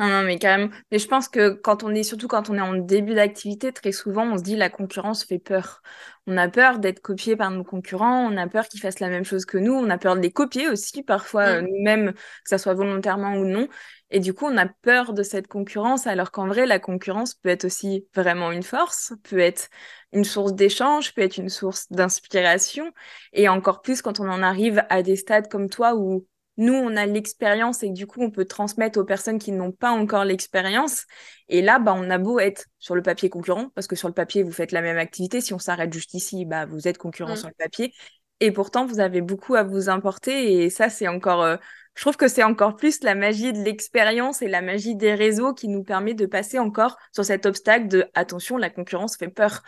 Non, 0.00 0.06
non, 0.06 0.22
mais 0.22 0.38
quand 0.38 0.56
même. 0.56 0.70
Mais 0.92 1.00
je 1.00 1.08
pense 1.08 1.28
que 1.28 1.50
quand 1.50 1.82
on 1.82 1.92
est, 1.92 2.04
surtout 2.04 2.28
quand 2.28 2.50
on 2.50 2.54
est 2.54 2.60
en 2.60 2.74
début 2.74 3.14
d'activité, 3.14 3.72
très 3.72 3.90
souvent, 3.90 4.24
on 4.32 4.38
se 4.38 4.44
dit 4.44 4.54
la 4.54 4.70
concurrence 4.70 5.24
fait 5.24 5.40
peur. 5.40 5.82
On 6.28 6.36
a 6.36 6.48
peur 6.48 6.78
d'être 6.78 7.00
copié 7.00 7.34
par 7.34 7.50
nos 7.50 7.64
concurrents, 7.64 8.24
on 8.32 8.36
a 8.36 8.46
peur 8.46 8.68
qu'ils 8.68 8.80
fassent 8.80 9.00
la 9.00 9.08
même 9.08 9.24
chose 9.24 9.44
que 9.44 9.58
nous, 9.58 9.72
on 9.72 9.90
a 9.90 9.98
peur 9.98 10.14
de 10.14 10.20
les 10.20 10.30
copier 10.30 10.68
aussi, 10.68 11.02
parfois, 11.02 11.46
mm. 11.46 11.54
euh, 11.56 11.62
nous-mêmes, 11.62 12.12
que 12.12 12.20
ça 12.44 12.58
soit 12.58 12.74
volontairement 12.74 13.34
ou 13.38 13.44
non. 13.44 13.66
Et 14.10 14.20
du 14.20 14.34
coup, 14.34 14.46
on 14.46 14.56
a 14.56 14.66
peur 14.66 15.14
de 15.14 15.24
cette 15.24 15.48
concurrence, 15.48 16.06
alors 16.06 16.30
qu'en 16.30 16.46
vrai, 16.46 16.64
la 16.64 16.78
concurrence 16.78 17.34
peut 17.34 17.48
être 17.48 17.64
aussi 17.64 18.06
vraiment 18.14 18.52
une 18.52 18.62
force, 18.62 19.14
peut 19.24 19.40
être 19.40 19.68
une 20.12 20.24
source 20.24 20.54
d'échange, 20.54 21.12
peut 21.12 21.22
être 21.22 21.38
une 21.38 21.48
source 21.48 21.90
d'inspiration. 21.90 22.92
Et 23.32 23.48
encore 23.48 23.82
plus 23.82 24.00
quand 24.00 24.20
on 24.20 24.28
en 24.28 24.42
arrive 24.44 24.84
à 24.90 25.02
des 25.02 25.16
stades 25.16 25.48
comme 25.48 25.68
toi 25.68 25.96
où 25.96 26.24
nous, 26.58 26.74
on 26.74 26.96
a 26.96 27.06
l'expérience 27.06 27.84
et 27.84 27.90
du 27.90 28.08
coup, 28.08 28.20
on 28.20 28.32
peut 28.32 28.44
transmettre 28.44 28.98
aux 28.98 29.04
personnes 29.04 29.38
qui 29.38 29.52
n'ont 29.52 29.70
pas 29.70 29.92
encore 29.92 30.24
l'expérience. 30.24 31.06
Et 31.48 31.62
là, 31.62 31.78
bah, 31.78 31.94
on 31.96 32.10
a 32.10 32.18
beau 32.18 32.40
être 32.40 32.66
sur 32.80 32.96
le 32.96 33.02
papier 33.02 33.30
concurrent, 33.30 33.70
parce 33.76 33.86
que 33.86 33.94
sur 33.94 34.08
le 34.08 34.14
papier, 34.14 34.42
vous 34.42 34.50
faites 34.50 34.72
la 34.72 34.82
même 34.82 34.98
activité. 34.98 35.40
Si 35.40 35.54
on 35.54 35.60
s'arrête 35.60 35.92
juste 35.92 36.14
ici, 36.14 36.44
bah, 36.44 36.66
vous 36.66 36.88
êtes 36.88 36.98
concurrent 36.98 37.34
mm. 37.34 37.36
sur 37.36 37.48
le 37.48 37.54
papier. 37.56 37.94
Et 38.40 38.50
pourtant, 38.50 38.86
vous 38.86 38.98
avez 38.98 39.20
beaucoup 39.20 39.54
à 39.54 39.62
vous 39.62 39.88
importer. 39.88 40.64
Et 40.64 40.68
ça, 40.68 40.90
c'est 40.90 41.06
encore, 41.06 41.42
euh, 41.42 41.56
je 41.94 42.02
trouve 42.02 42.16
que 42.16 42.26
c'est 42.26 42.42
encore 42.42 42.74
plus 42.74 43.04
la 43.04 43.14
magie 43.14 43.52
de 43.52 43.62
l'expérience 43.62 44.42
et 44.42 44.48
la 44.48 44.60
magie 44.60 44.96
des 44.96 45.14
réseaux 45.14 45.54
qui 45.54 45.68
nous 45.68 45.84
permet 45.84 46.14
de 46.14 46.26
passer 46.26 46.58
encore 46.58 46.96
sur 47.12 47.24
cet 47.24 47.46
obstacle 47.46 47.86
de 47.86 48.04
attention, 48.14 48.56
la 48.56 48.70
concurrence 48.70 49.16
fait 49.16 49.28
peur. 49.28 49.62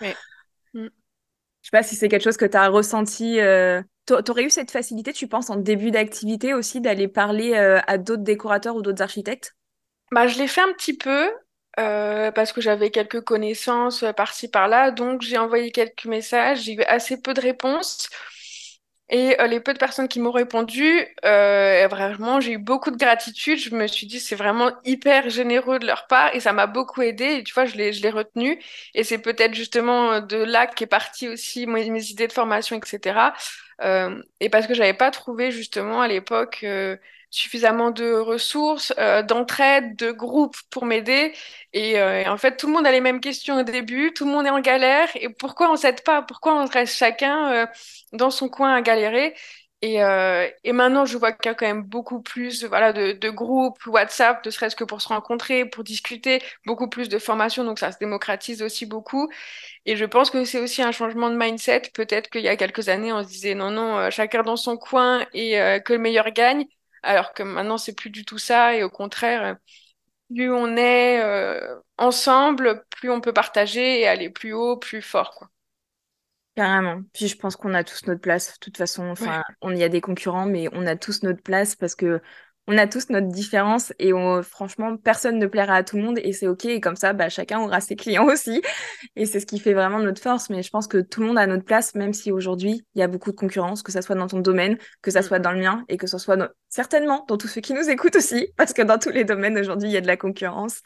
Mm. 0.74 0.88
Je 1.62 1.68
sais 1.68 1.70
pas 1.72 1.82
si 1.82 1.94
c'est 1.96 2.08
quelque 2.08 2.22
chose 2.24 2.36
que 2.36 2.44
tu 2.46 2.56
as 2.56 2.68
ressenti. 2.68 3.40
Euh, 3.40 3.82
T'aurais 4.06 4.44
eu 4.44 4.50
cette 4.50 4.72
facilité, 4.72 5.12
tu 5.12 5.28
penses, 5.28 5.50
en 5.50 5.56
début 5.56 5.92
d'activité 5.92 6.52
aussi, 6.52 6.80
d'aller 6.80 7.06
parler 7.06 7.54
euh, 7.54 7.78
à 7.86 7.96
d'autres 7.96 8.24
décorateurs 8.24 8.74
ou 8.74 8.82
d'autres 8.82 9.02
architectes? 9.02 9.54
Bah, 10.12 10.26
Je 10.26 10.38
l'ai 10.38 10.48
fait 10.48 10.60
un 10.60 10.72
petit 10.72 10.96
peu 10.96 11.30
euh, 11.78 12.32
parce 12.32 12.52
que 12.52 12.60
j'avais 12.60 12.90
quelques 12.90 13.20
connaissances 13.22 14.02
euh, 14.02 14.12
par-ci 14.12 14.48
par-là. 14.48 14.90
Donc, 14.90 15.22
j'ai 15.22 15.38
envoyé 15.38 15.70
quelques 15.70 16.04
messages. 16.06 16.62
J'ai 16.64 16.74
eu 16.74 16.82
assez 16.82 17.20
peu 17.20 17.32
de 17.34 17.40
réponses. 17.40 18.08
Et 19.12 19.36
les 19.48 19.58
peu 19.60 19.72
de 19.74 19.78
personnes 19.78 20.06
qui 20.08 20.20
m'ont 20.20 20.30
répondu, 20.30 21.04
vraiment, 21.22 22.40
j'ai 22.40 22.52
eu 22.52 22.58
beaucoup 22.58 22.90
de 22.92 22.96
gratitude. 22.96 23.58
Je 23.58 23.74
me 23.74 23.86
suis 23.88 24.06
dit, 24.06 24.20
c'est 24.20 24.36
vraiment 24.36 24.70
hyper 24.84 25.28
généreux 25.30 25.78
de 25.80 25.86
leur 25.86 26.06
part 26.06 26.34
et 26.34 26.40
ça 26.40 26.52
m'a 26.52 26.66
beaucoup 26.66 27.02
aidé. 27.02 27.42
Tu 27.44 27.52
vois, 27.54 27.64
je 27.64 27.76
l'ai, 27.76 27.92
je 27.92 28.02
l'ai 28.02 28.10
retenu. 28.10 28.62
Et 28.94 29.02
c'est 29.04 29.18
peut-être 29.18 29.54
justement 29.54 30.20
de 30.20 30.36
là 30.36 30.66
qu'est 30.66 30.86
parti 30.86 31.28
aussi 31.28 31.66
mes, 31.66 31.90
mes 31.90 32.04
idées 32.10 32.28
de 32.28 32.32
formation, 32.32 32.76
etc. 32.78 33.34
Euh, 33.82 34.22
et 34.40 34.50
parce 34.50 34.66
que 34.66 34.74
j'avais 34.74 34.94
pas 34.94 35.10
trouvé 35.10 35.50
justement 35.52 36.02
à 36.02 36.08
l'époque 36.08 36.60
euh, 36.64 36.96
suffisamment 37.30 37.90
de 37.90 38.12
ressources, 38.12 38.92
euh, 38.98 39.22
d'entraide, 39.22 39.96
de 39.96 40.10
groupes 40.12 40.56
pour 40.70 40.84
m'aider. 40.84 41.32
Et, 41.72 41.92
et, 41.92 42.28
en 42.28 42.36
fait, 42.38 42.56
tout 42.56 42.66
le 42.66 42.72
monde 42.72 42.86
a 42.86 42.92
les 42.92 43.00
mêmes 43.00 43.20
questions 43.20 43.60
au 43.60 43.62
début, 43.62 44.12
tout 44.12 44.24
le 44.24 44.32
monde 44.32 44.46
est 44.46 44.50
en 44.50 44.60
galère. 44.60 45.08
Et 45.14 45.28
pourquoi 45.28 45.70
on 45.72 45.76
s'aide 45.76 46.02
pas? 46.02 46.22
Pourquoi 46.22 46.60
on 46.62 46.66
reste 46.66 46.96
chacun 46.96 47.68
dans 48.12 48.30
son 48.30 48.48
coin 48.48 48.74
à 48.74 48.82
galérer? 48.82 49.34
Et, 49.82 50.02
euh, 50.02 50.46
et, 50.62 50.72
maintenant, 50.72 51.06
je 51.06 51.16
vois 51.16 51.32
qu'il 51.32 51.48
y 51.48 51.52
a 51.52 51.54
quand 51.54 51.66
même 51.66 51.82
beaucoup 51.82 52.20
plus 52.20 52.64
voilà, 52.64 52.92
de, 52.92 53.12
de 53.12 53.30
groupes 53.30 53.78
WhatsApp, 53.86 54.44
ne 54.44 54.50
serait-ce 54.50 54.76
que 54.76 54.84
pour 54.84 55.00
se 55.00 55.08
rencontrer, 55.08 55.64
pour 55.64 55.84
discuter, 55.84 56.42
beaucoup 56.66 56.88
plus 56.88 57.08
de 57.08 57.18
formations, 57.18 57.64
donc 57.64 57.78
ça 57.78 57.90
se 57.90 57.98
démocratise 57.98 58.60
aussi 58.60 58.84
beaucoup. 58.84 59.30
Et 59.86 59.96
je 59.96 60.06
pense 60.06 60.30
que 60.30 60.46
c'est 60.46 60.60
aussi 60.60 60.82
un 60.82 60.92
changement 60.92 61.30
de 61.30 61.36
mindset. 61.36 61.82
Peut-être 61.94 62.30
qu'il 62.30 62.42
y 62.42 62.48
a 62.48 62.56
quelques 62.56 62.88
années, 62.88 63.12
on 63.12 63.22
se 63.22 63.28
disait 63.28 63.54
non, 63.54 63.70
non, 63.70 63.98
euh, 63.98 64.10
chacun 64.10 64.42
dans 64.42 64.56
son 64.56 64.78
coin 64.78 65.26
et 65.34 65.60
euh, 65.60 65.80
que 65.80 65.92
le 65.94 66.00
meilleur 66.00 66.30
gagne, 66.32 66.66
alors 67.02 67.32
que 67.32 67.42
maintenant, 67.42 67.78
c'est 67.78 67.94
plus 67.94 68.10
du 68.10 68.24
tout 68.24 68.38
ça. 68.38 68.74
Et 68.76 68.82
au 68.82 68.90
contraire, 68.90 69.56
plus 70.32 70.52
on 70.52 70.76
est 70.76 71.22
ensemble, 71.98 72.84
plus 72.90 73.10
on 73.10 73.20
peut 73.20 73.32
partager 73.32 74.00
et 74.00 74.06
aller 74.06 74.30
plus 74.30 74.52
haut, 74.52 74.76
plus 74.76 75.02
fort. 75.02 75.34
Quoi. 75.34 75.48
Carrément. 76.56 77.02
Puis 77.12 77.28
je 77.28 77.36
pense 77.36 77.56
qu'on 77.56 77.74
a 77.74 77.84
tous 77.84 78.06
notre 78.06 78.20
place. 78.20 78.54
De 78.54 78.58
toute 78.58 78.76
façon, 78.76 79.08
enfin, 79.08 79.42
on 79.60 79.74
y 79.74 79.82
a 79.82 79.88
des 79.88 80.00
concurrents, 80.00 80.46
mais 80.46 80.68
on 80.72 80.86
a 80.86 80.96
tous 80.96 81.22
notre 81.22 81.42
place 81.42 81.76
parce 81.76 81.94
que 81.94 82.20
on 82.72 82.78
a 82.78 82.86
tous 82.86 83.10
notre 83.10 83.26
différence 83.26 83.92
et 83.98 84.12
franchement, 84.42 84.96
personne 84.96 85.40
ne 85.40 85.46
plaira 85.46 85.74
à 85.74 85.82
tout 85.82 85.96
le 85.96 86.04
monde 86.04 86.20
et 86.22 86.32
c'est 86.32 86.46
ok. 86.46 86.66
Et 86.66 86.80
comme 86.80 86.94
ça, 86.94 87.12
bah, 87.12 87.28
chacun 87.28 87.58
aura 87.58 87.80
ses 87.80 87.96
clients 87.96 88.26
aussi. 88.32 88.62
Et 89.16 89.26
c'est 89.26 89.40
ce 89.40 89.46
qui 89.46 89.58
fait 89.58 89.74
vraiment 89.74 89.98
notre 89.98 90.22
force. 90.22 90.50
Mais 90.50 90.62
je 90.62 90.70
pense 90.70 90.86
que 90.86 90.98
tout 90.98 91.20
le 91.20 91.26
monde 91.26 91.38
a 91.38 91.48
notre 91.48 91.64
place, 91.64 91.96
même 91.96 92.12
si 92.12 92.30
aujourd'hui, 92.30 92.86
il 92.94 93.00
y 93.00 93.02
a 93.02 93.08
beaucoup 93.08 93.32
de 93.32 93.36
concurrence, 93.36 93.82
que 93.82 93.90
ça 93.90 94.02
soit 94.02 94.14
dans 94.14 94.28
ton 94.28 94.38
domaine, 94.38 94.78
que 95.02 95.10
ça 95.10 95.18
mm. 95.18 95.24
soit 95.24 95.38
dans 95.40 95.50
le 95.50 95.58
mien 95.58 95.84
et 95.88 95.96
que 95.96 96.06
ce 96.06 96.16
soit 96.16 96.36
certainement 96.68 97.24
dans 97.26 97.36
tous 97.36 97.48
ceux 97.48 97.60
qui 97.60 97.74
nous 97.74 97.90
écoutent 97.90 98.14
aussi, 98.14 98.52
parce 98.56 98.72
que 98.72 98.82
dans 98.82 98.98
tous 98.98 99.10
les 99.10 99.24
domaines 99.24 99.58
aujourd'hui, 99.58 99.88
il 99.88 99.92
y 99.92 99.96
a 99.96 100.00
de 100.00 100.06
la 100.06 100.16
concurrence. 100.16 100.80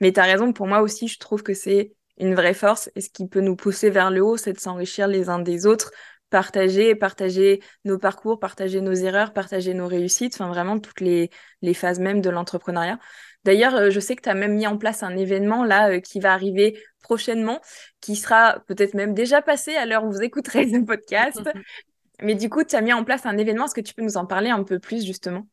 Mais 0.00 0.12
tu 0.12 0.18
as 0.18 0.24
raison, 0.24 0.52
pour 0.52 0.66
moi 0.66 0.82
aussi, 0.82 1.06
je 1.06 1.20
trouve 1.20 1.44
que 1.44 1.54
c'est 1.54 1.92
une 2.18 2.34
vraie 2.34 2.54
force. 2.54 2.90
Et 2.96 3.00
ce 3.00 3.10
qui 3.10 3.28
peut 3.28 3.42
nous 3.42 3.54
pousser 3.54 3.90
vers 3.90 4.10
le 4.10 4.24
haut, 4.24 4.36
c'est 4.36 4.54
de 4.54 4.58
s'enrichir 4.58 5.06
les 5.06 5.28
uns 5.28 5.38
des 5.38 5.66
autres, 5.66 5.92
partager, 6.30 6.94
partager 6.94 7.62
nos 7.84 7.98
parcours, 7.98 8.38
partager 8.38 8.80
nos 8.80 8.92
erreurs, 8.92 9.32
partager 9.32 9.74
nos 9.74 9.86
réussites, 9.86 10.34
enfin 10.34 10.48
vraiment 10.48 10.78
toutes 10.78 11.00
les, 11.00 11.30
les 11.62 11.74
phases 11.74 12.00
même 12.00 12.20
de 12.20 12.30
l'entrepreneuriat. 12.30 12.98
D'ailleurs, 13.44 13.74
euh, 13.74 13.90
je 13.90 14.00
sais 14.00 14.16
que 14.16 14.22
tu 14.22 14.28
as 14.28 14.34
même 14.34 14.54
mis 14.54 14.66
en 14.66 14.76
place 14.76 15.02
un 15.02 15.16
événement 15.16 15.64
là 15.64 15.90
euh, 15.90 16.00
qui 16.00 16.20
va 16.20 16.32
arriver 16.32 16.78
prochainement, 17.02 17.60
qui 18.00 18.16
sera 18.16 18.60
peut-être 18.66 18.94
même 18.94 19.14
déjà 19.14 19.42
passé 19.42 19.74
à 19.76 19.86
l'heure 19.86 20.04
où 20.04 20.12
vous 20.12 20.22
écouterez 20.22 20.66
le 20.66 20.84
podcast. 20.84 21.40
Mais 22.22 22.34
du 22.34 22.50
coup, 22.50 22.64
tu 22.64 22.74
as 22.74 22.80
mis 22.80 22.92
en 22.92 23.04
place 23.04 23.26
un 23.26 23.36
événement. 23.36 23.66
Est-ce 23.66 23.74
que 23.74 23.80
tu 23.80 23.94
peux 23.94 24.02
nous 24.02 24.16
en 24.16 24.26
parler 24.26 24.50
un 24.50 24.64
peu 24.64 24.78
plus 24.78 25.04
justement? 25.04 25.46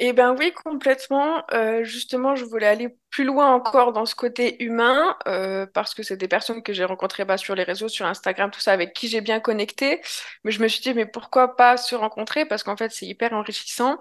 Eh 0.00 0.12
ben 0.12 0.36
oui, 0.38 0.52
complètement. 0.52 1.44
Euh, 1.52 1.82
justement, 1.82 2.36
je 2.36 2.44
voulais 2.44 2.66
aller 2.66 2.88
plus 3.10 3.24
loin 3.24 3.52
encore 3.52 3.92
dans 3.92 4.06
ce 4.06 4.14
côté 4.14 4.62
humain, 4.62 5.16
euh, 5.26 5.66
parce 5.66 5.92
que 5.94 6.04
c'est 6.04 6.16
des 6.16 6.28
personnes 6.28 6.62
que 6.62 6.72
j'ai 6.72 6.84
rencontrées 6.84 7.24
bah, 7.24 7.36
sur 7.36 7.56
les 7.56 7.64
réseaux, 7.64 7.88
sur 7.88 8.06
Instagram, 8.06 8.50
tout 8.52 8.60
ça, 8.60 8.72
avec 8.72 8.92
qui 8.92 9.08
j'ai 9.08 9.20
bien 9.20 9.40
connecté. 9.40 10.00
Mais 10.44 10.52
je 10.52 10.62
me 10.62 10.68
suis 10.68 10.82
dit, 10.82 10.94
mais 10.94 11.06
pourquoi 11.06 11.56
pas 11.56 11.76
se 11.76 11.96
rencontrer? 11.96 12.44
Parce 12.46 12.62
qu'en 12.62 12.76
fait, 12.76 12.92
c'est 12.92 13.06
hyper 13.06 13.32
enrichissant. 13.32 13.98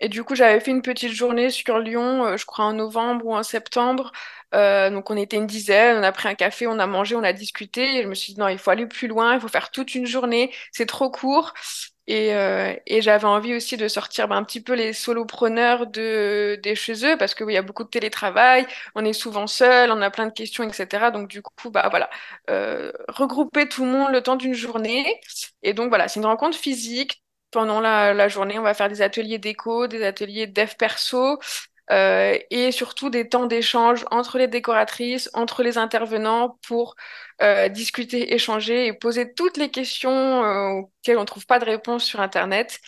Et 0.00 0.08
du 0.08 0.24
coup, 0.24 0.34
j'avais 0.34 0.60
fait 0.60 0.70
une 0.70 0.82
petite 0.82 1.12
journée 1.12 1.50
sur 1.50 1.78
Lyon, 1.78 2.26
euh, 2.26 2.36
je 2.36 2.46
crois 2.46 2.66
en 2.66 2.72
novembre 2.74 3.26
ou 3.26 3.34
en 3.34 3.42
septembre. 3.42 4.12
donc 4.52 5.10
on 5.10 5.16
était 5.16 5.36
une 5.36 5.46
dizaine, 5.46 5.98
on 5.98 6.02
a 6.02 6.12
pris 6.12 6.28
un 6.28 6.34
café, 6.34 6.66
on 6.66 6.78
a 6.78 6.86
mangé, 6.86 7.14
on 7.16 7.22
a 7.22 7.32
discuté. 7.32 7.98
Et 7.98 8.02
je 8.02 8.08
me 8.08 8.14
suis 8.14 8.34
dit, 8.34 8.40
non, 8.40 8.48
il 8.48 8.58
faut 8.58 8.70
aller 8.70 8.86
plus 8.86 9.08
loin, 9.08 9.34
il 9.34 9.40
faut 9.40 9.48
faire 9.48 9.70
toute 9.70 9.94
une 9.94 10.06
journée, 10.06 10.52
c'est 10.72 10.86
trop 10.86 11.10
court. 11.10 11.54
Et, 12.12 12.34
euh, 12.34 12.74
et 12.86 13.02
j'avais 13.02 13.26
envie 13.26 13.54
aussi 13.54 13.76
de 13.76 13.86
sortir 13.86 14.26
ben, 14.26 14.36
un 14.36 14.42
petit 14.44 14.60
peu 14.60 14.74
les 14.74 14.92
solopreneurs 14.92 15.86
de, 15.86 16.58
des 16.60 16.74
chez 16.74 17.06
eux, 17.06 17.16
parce 17.16 17.34
qu'il 17.36 17.46
oui, 17.46 17.54
y 17.54 17.56
a 17.56 17.62
beaucoup 17.62 17.84
de 17.84 17.88
télétravail, 17.88 18.66
on 18.96 19.04
est 19.04 19.12
souvent 19.12 19.46
seul, 19.46 19.92
on 19.92 20.02
a 20.02 20.10
plein 20.10 20.26
de 20.26 20.32
questions, 20.32 20.64
etc. 20.68 21.12
Donc 21.12 21.28
du 21.28 21.40
coup, 21.40 21.70
bah 21.70 21.88
voilà, 21.88 22.10
euh, 22.50 22.90
regrouper 23.08 23.68
tout 23.68 23.84
le 23.84 23.92
monde 23.92 24.10
le 24.12 24.22
temps 24.22 24.34
d'une 24.36 24.54
journée. 24.54 25.20
Et 25.62 25.72
donc 25.72 25.88
voilà, 25.90 26.08
c'est 26.08 26.18
une 26.20 26.26
rencontre 26.26 26.58
physique. 26.58 27.22
Pendant 27.52 27.80
la, 27.80 28.14
la 28.14 28.28
journée, 28.28 28.58
on 28.60 28.62
va 28.62 28.74
faire 28.74 28.88
des 28.88 29.02
ateliers 29.02 29.38
d'éco, 29.38 29.88
des 29.88 30.04
ateliers 30.04 30.46
de 30.46 30.52
dev 30.52 30.72
perso, 30.78 31.38
euh, 31.90 32.38
et 32.50 32.70
surtout 32.72 33.10
des 33.10 33.28
temps 33.28 33.46
d'échange 33.46 34.04
entre 34.10 34.38
les 34.38 34.46
décoratrices, 34.48 35.28
entre 35.34 35.62
les 35.62 35.76
intervenants 35.78 36.58
pour 36.66 36.94
euh, 37.42 37.68
discuter, 37.68 38.34
échanger 38.34 38.86
et 38.86 38.92
poser 38.92 39.32
toutes 39.34 39.56
les 39.56 39.70
questions 39.70 40.44
euh, 40.44 40.68
auxquelles 40.80 41.16
on 41.18 41.22
ne 41.22 41.26
trouve 41.26 41.46
pas 41.46 41.58
de 41.58 41.64
réponse 41.64 42.04
sur 42.04 42.20
Internet. 42.20 42.78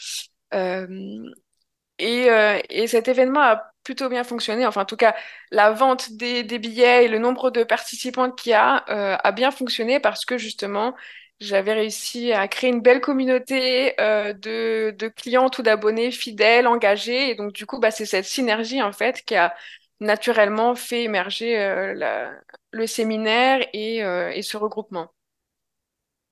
Et, 1.98 2.26
et, 2.70 2.86
cet 2.88 3.06
événement 3.08 3.40
a 3.40 3.62
plutôt 3.84 4.08
bien 4.08 4.24
fonctionné. 4.24 4.66
Enfin, 4.66 4.82
en 4.82 4.84
tout 4.84 4.96
cas, 4.96 5.14
la 5.50 5.70
vente 5.70 6.12
des, 6.12 6.42
des 6.42 6.58
billets 6.58 7.04
et 7.04 7.08
le 7.08 7.18
nombre 7.18 7.50
de 7.50 7.62
participants 7.64 8.30
qu'il 8.30 8.50
y 8.50 8.54
a 8.54 8.76
a 9.16 9.32
bien 9.32 9.50
fonctionné 9.50 10.00
parce 10.00 10.24
que 10.24 10.36
justement, 10.38 10.94
j'avais 11.42 11.72
réussi 11.72 12.32
à 12.32 12.46
créer 12.48 12.70
une 12.70 12.80
belle 12.80 13.00
communauté 13.00 14.00
euh, 14.00 14.32
de, 14.32 14.94
de, 14.96 15.08
clientes 15.08 15.58
ou 15.58 15.62
d'abonnés 15.62 16.10
fidèles, 16.12 16.66
engagés. 16.66 17.30
Et 17.30 17.34
donc, 17.34 17.52
du 17.52 17.66
coup, 17.66 17.80
bah, 17.80 17.90
c'est 17.90 18.06
cette 18.06 18.24
synergie, 18.24 18.80
en 18.80 18.92
fait, 18.92 19.22
qui 19.24 19.34
a 19.34 19.54
naturellement 20.00 20.74
fait 20.74 21.02
émerger 21.02 21.58
euh, 21.58 21.94
la, 21.94 22.32
le 22.70 22.86
séminaire 22.86 23.66
et, 23.72 24.04
euh, 24.04 24.30
et 24.30 24.42
ce 24.42 24.56
regroupement. 24.56 25.12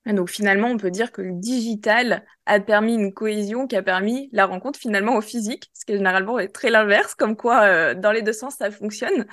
donc 0.07 0.31
finalement, 0.31 0.68
on 0.68 0.77
peut 0.77 0.90
dire 0.90 1.12
que 1.12 1.23
le 1.23 1.33
digital 1.33 2.25
a 2.46 2.61
permis 2.61 2.94
une 2.94 3.12
cohésion 3.12 3.66
qui 3.66 3.77
a 3.77 3.83
permis 3.83 4.29
la 4.33 4.46
rencontre 4.46 4.79
finalement 4.79 5.16
au 5.16 5.20
physique, 5.20 5.70
ce 5.75 5.85
qui 5.85 5.92
généralement 5.92 6.38
est 6.38 6.49
très 6.49 6.70
l'inverse, 6.70 7.14
comme 7.14 7.37
quoi 7.37 7.94
dans 7.94 8.12
les 8.12 8.23
deux 8.23 8.33
sens 8.33 8.57
ça 8.57 8.70
fonctionne. 8.70 9.27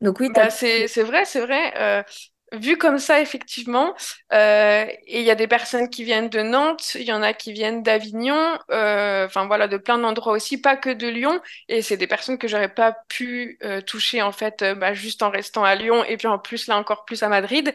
Donc 0.00 0.20
oui, 0.20 0.30
bah, 0.34 0.50
c'est 0.50 0.86
vrai, 1.02 1.24
c'est 1.24 1.40
vrai. 1.40 2.04
Vu 2.52 2.78
comme 2.78 2.98
ça, 2.98 3.20
effectivement, 3.20 3.94
euh, 4.32 4.86
et 5.06 5.18
il 5.18 5.24
y 5.26 5.30
a 5.32 5.34
des 5.34 5.48
personnes 5.48 5.90
qui 5.90 6.04
viennent 6.04 6.28
de 6.28 6.42
Nantes, 6.42 6.94
il 6.94 7.02
y 7.02 7.12
en 7.12 7.20
a 7.20 7.32
qui 7.32 7.52
viennent 7.52 7.82
d'Avignon, 7.82 8.56
euh, 8.70 9.26
enfin 9.26 9.46
voilà, 9.48 9.66
de 9.66 9.76
plein 9.76 9.98
d'endroits 9.98 10.32
aussi, 10.32 10.60
pas 10.60 10.76
que 10.76 10.90
de 10.90 11.08
Lyon. 11.08 11.40
Et 11.68 11.82
c'est 11.82 11.96
des 11.96 12.06
personnes 12.06 12.38
que 12.38 12.46
j'aurais 12.46 12.72
pas 12.72 12.92
pu 13.08 13.58
euh, 13.64 13.80
toucher 13.80 14.22
en 14.22 14.30
fait, 14.30 14.62
euh, 14.62 14.74
bah, 14.76 14.94
juste 14.94 15.22
en 15.24 15.30
restant 15.30 15.64
à 15.64 15.74
Lyon, 15.74 16.04
et 16.04 16.16
puis 16.16 16.28
en 16.28 16.38
plus 16.38 16.68
là 16.68 16.76
encore 16.78 17.04
plus 17.04 17.24
à 17.24 17.28
Madrid. 17.28 17.74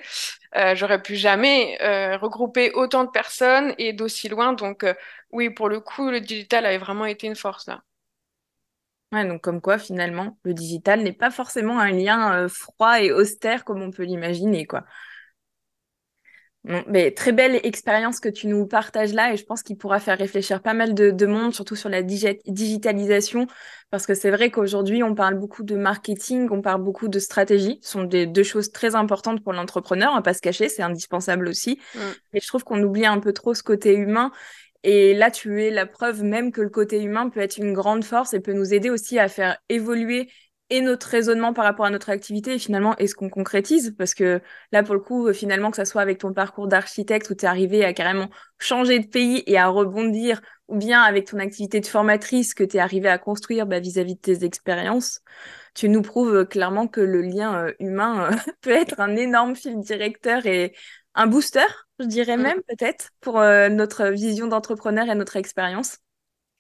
Euh, 0.56 0.74
j'aurais 0.76 1.02
pu 1.02 1.16
jamais 1.18 1.78
regrouper 2.18 2.72
autant 2.74 3.04
de 3.04 3.12
personnes 3.12 3.76
et 3.78 3.94
d'aussi 3.94 4.30
loin. 4.30 4.54
Donc 4.54 4.86
oui, 5.32 5.50
pour 5.50 5.70
le 5.70 5.82
coup, 5.82 6.10
le 6.10 6.22
digital 6.22 6.66
avait 6.66 6.78
vraiment 6.78 7.06
été 7.06 7.28
une 7.28 7.36
force 7.36 7.68
là. 7.68 7.82
Ouais, 9.12 9.28
donc 9.28 9.41
comme 9.41 9.60
quoi 9.60 9.78
finalement, 9.78 10.38
le 10.43 10.54
digital 10.54 11.02
n'est 11.02 11.12
pas 11.12 11.32
forcément 11.32 11.80
un 11.80 11.91
lien 11.91 12.34
euh, 12.34 12.47
froid 12.47 13.02
et 13.02 13.12
austère 13.12 13.65
comme 13.65 13.82
on 13.82 13.91
peut 13.91 14.04
l'imaginer, 14.04 14.65
quoi. 14.65 14.86
mais 16.63 17.12
très 17.12 17.34
belle 17.34 17.60
expérience 17.63 18.21
que 18.21 18.30
tu 18.30 18.47
nous 18.47 18.65
partages 18.67 19.13
là 19.13 19.34
et 19.34 19.38
je 19.38 19.43
pense 19.43 19.63
qu'il 19.63 19.78
pourra 19.78 20.00
faire 20.00 20.17
réfléchir 20.17 20.62
pas 20.62 20.74
mal 20.74 20.93
de, 20.93 21.26
monde, 21.26 21.54
surtout 21.54 21.76
sur 21.76 21.89
la 21.89 22.04
digitalisation, 22.04 23.47
parce 23.89 24.06
que 24.06 24.13
c'est 24.13 24.32
vrai 24.32 24.50
qu'aujourd'hui 24.50 25.04
on 25.04 25.13
parle 25.13 25.36
beaucoup 25.36 25.63
de 25.63 25.76
marketing, 25.76 26.47
on 26.50 26.62
parle 26.62 26.82
beaucoup 26.82 27.10
de 27.10 27.19
stratégie, 27.19 27.80
ce 27.82 27.91
sont 27.91 28.04
des 28.06 28.28
deux 28.28 28.43
choses 28.43 28.71
très 28.71 28.95
importantes 28.95 29.43
pour 29.43 29.52
l'entrepreneur, 29.52 30.15
à 30.15 30.21
pas 30.21 30.34
se 30.34 30.41
cacher, 30.41 30.69
c'est 30.69 30.84
indispensable 30.84 31.50
aussi. 31.50 31.80
Mm. 31.95 32.00
Mais 32.32 32.39
je 32.39 32.47
trouve 32.47 32.63
qu'on 32.63 32.82
oublie 32.82 33.06
un 33.06 33.19
peu 33.19 33.34
trop 33.34 33.54
ce 33.54 33.63
côté 33.63 33.93
humain 33.93 34.32
et 34.84 35.13
là, 35.13 35.30
tu 35.32 35.63
es 35.63 35.70
la 35.70 35.86
preuve 35.86 36.24
même 36.24 36.52
que 36.52 36.62
le 36.62 36.70
côté 36.70 37.02
humain 37.02 37.30
peut 37.30 37.39
être 37.39 37.58
une 37.58 37.74
grande 37.74 38.04
force 38.04 38.34
et 38.34 38.39
peut 38.39 38.54
nous 38.54 38.74
aider 38.74 38.89
aussi 38.89 39.20
à 39.20 39.28
faire 39.28 39.58
évoluer 39.70 40.30
et 40.72 40.80
notre 40.82 41.08
raisonnement 41.08 41.54
par 41.54 41.65
rapport 41.65 41.86
à 41.86 41.89
notre 41.89 42.10
activité 42.10 42.54
et 42.54 42.60
finalement 42.60 42.96
est-ce 42.96 43.13
qu'on 43.13 43.30
concrétise? 43.30 43.94
Parce 43.98 44.13
que 44.13 44.41
là 44.72 44.84
pour 44.84 44.96
le 44.96 45.02
coup 45.02 45.28
euh, 45.28 45.34
finalement 45.34 45.70
que 45.70 45.76
ça 45.76 45.84
soit 45.84 46.02
avec 46.02 46.20
ton 46.20 46.34
parcours 46.34 46.67
d'architecte 46.67 47.30
où 47.30 47.36
tu 47.36 47.44
es 47.46 47.48
arrivé 47.48 47.84
à 47.84 47.91
carrément 47.94 48.30
changer 48.58 49.00
de 49.00 49.08
pays 49.08 49.44
et 49.48 49.58
à 49.58 49.67
rebondir 49.67 50.41
ou 50.70 50.78
bien 50.78 51.02
avec 51.02 51.28
ton 51.28 51.39
activité 51.39 51.82
de 51.82 51.86
formatrice 51.86 52.54
que 52.54 52.63
tu 52.63 52.78
es 52.78 52.80
arrivé 52.80 53.10
à 53.10 53.17
construire 53.17 53.65
bah, 53.67 53.82
vis-à-vis 53.82 54.15
de 54.15 54.22
tes 54.22 54.46
expériences 54.46 55.20
tu 55.74 55.89
nous 55.89 56.02
prouves 56.02 56.36
euh, 56.36 56.46
clairement 56.46 56.88
que 56.88 57.02
le 57.02 57.22
lien 57.22 57.65
euh, 57.65 57.74
humain 57.80 58.30
peut 58.62 58.72
être 58.72 59.02
un 59.02 59.17
énorme 59.17 59.58
fil 59.58 59.78
directeur 59.80 60.46
et 60.46 60.74
un 61.15 61.28
booster, 61.28 61.65
je 62.02 62.08
dirais 62.08 62.38
même 62.38 62.62
peut-être, 62.68 63.12
pour 63.22 63.40
euh, 63.40 63.70
notre 63.70 64.08
vision 64.08 64.48
d'entrepreneur 64.48 65.10
et 65.10 65.16
notre 65.16 65.38
expérience. 65.38 65.98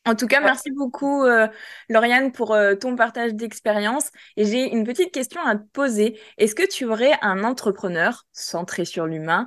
En 0.07 0.15
tout 0.15 0.25
cas, 0.25 0.41
merci 0.41 0.71
beaucoup, 0.71 1.25
euh, 1.25 1.47
Lauriane, 1.87 2.31
pour 2.31 2.55
euh, 2.55 2.73
ton 2.73 2.95
partage 2.95 3.35
d'expérience. 3.35 4.09
Et 4.35 4.45
j'ai 4.45 4.71
une 4.71 4.83
petite 4.83 5.13
question 5.13 5.41
à 5.45 5.55
te 5.55 5.63
poser. 5.73 6.19
Est-ce 6.39 6.55
que 6.55 6.67
tu 6.67 6.85
aurais 6.85 7.11
un 7.21 7.43
entrepreneur 7.43 8.25
centré 8.31 8.83
sur 8.85 9.05
l'humain 9.05 9.45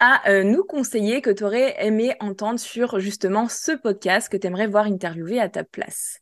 à 0.00 0.42
nous 0.42 0.64
conseiller 0.64 1.22
que 1.22 1.30
tu 1.30 1.44
aurais 1.44 1.76
aimé 1.82 2.14
entendre 2.20 2.60
sur 2.60 2.98
justement 2.98 3.48
ce 3.48 3.72
podcast 3.72 4.28
que 4.28 4.36
tu 4.36 4.46
aimerais 4.46 4.66
voir 4.66 4.84
interviewer 4.84 5.40
à 5.40 5.48
ta 5.48 5.64
place? 5.64 6.20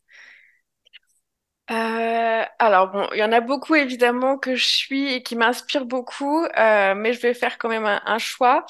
Alors 1.67 2.91
bon, 2.91 3.07
il 3.13 3.17
y 3.17 3.23
en 3.23 3.31
a 3.33 3.41
beaucoup 3.41 3.75
évidemment 3.75 4.37
que 4.37 4.55
je 4.55 4.65
suis 4.65 5.13
et 5.13 5.23
qui 5.23 5.35
m'inspirent 5.35 5.85
beaucoup, 5.85 6.45
mais 6.55 7.11
je 7.11 7.19
vais 7.19 7.33
faire 7.33 7.57
quand 7.57 7.67
même 7.67 7.85
un, 7.85 8.17
choix. 8.19 8.65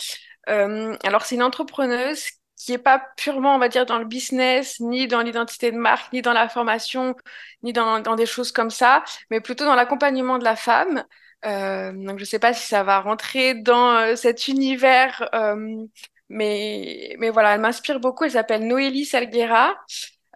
Euh, 0.49 0.95
alors 1.03 1.23
c'est 1.25 1.35
une 1.35 1.43
entrepreneuse 1.43 2.25
qui 2.55 2.73
est 2.73 2.77
pas 2.77 2.99
purement, 3.17 3.55
on 3.55 3.59
va 3.59 3.67
dire, 3.69 3.85
dans 3.85 3.99
le 3.99 4.05
business, 4.05 4.79
ni 4.79 5.07
dans 5.07 5.21
l'identité 5.21 5.71
de 5.71 5.77
marque, 5.77 6.13
ni 6.13 6.21
dans 6.21 6.33
la 6.33 6.47
formation, 6.47 7.15
ni 7.63 7.73
dans, 7.73 7.99
dans 7.99 8.15
des 8.15 8.25
choses 8.25 8.51
comme 8.51 8.69
ça, 8.69 9.03
mais 9.29 9.41
plutôt 9.41 9.65
dans 9.65 9.75
l'accompagnement 9.75 10.37
de 10.37 10.43
la 10.45 10.55
femme. 10.55 11.03
donc 11.43 12.19
je 12.19 12.25
sais 12.25 12.39
pas 12.39 12.53
si 12.53 12.65
ça 12.67 12.83
va 12.83 12.99
rentrer 13.01 13.55
dans 13.55 14.15
cet 14.15 14.47
univers, 14.47 15.29
mais 16.29 17.15
mais 17.19 17.29
voilà, 17.29 17.55
elle 17.55 17.61
m'inspire 17.61 17.99
beaucoup. 17.99 18.23
Elle 18.25 18.31
s'appelle 18.31 18.65
Noélie 18.67 19.05
Salguera. 19.05 19.75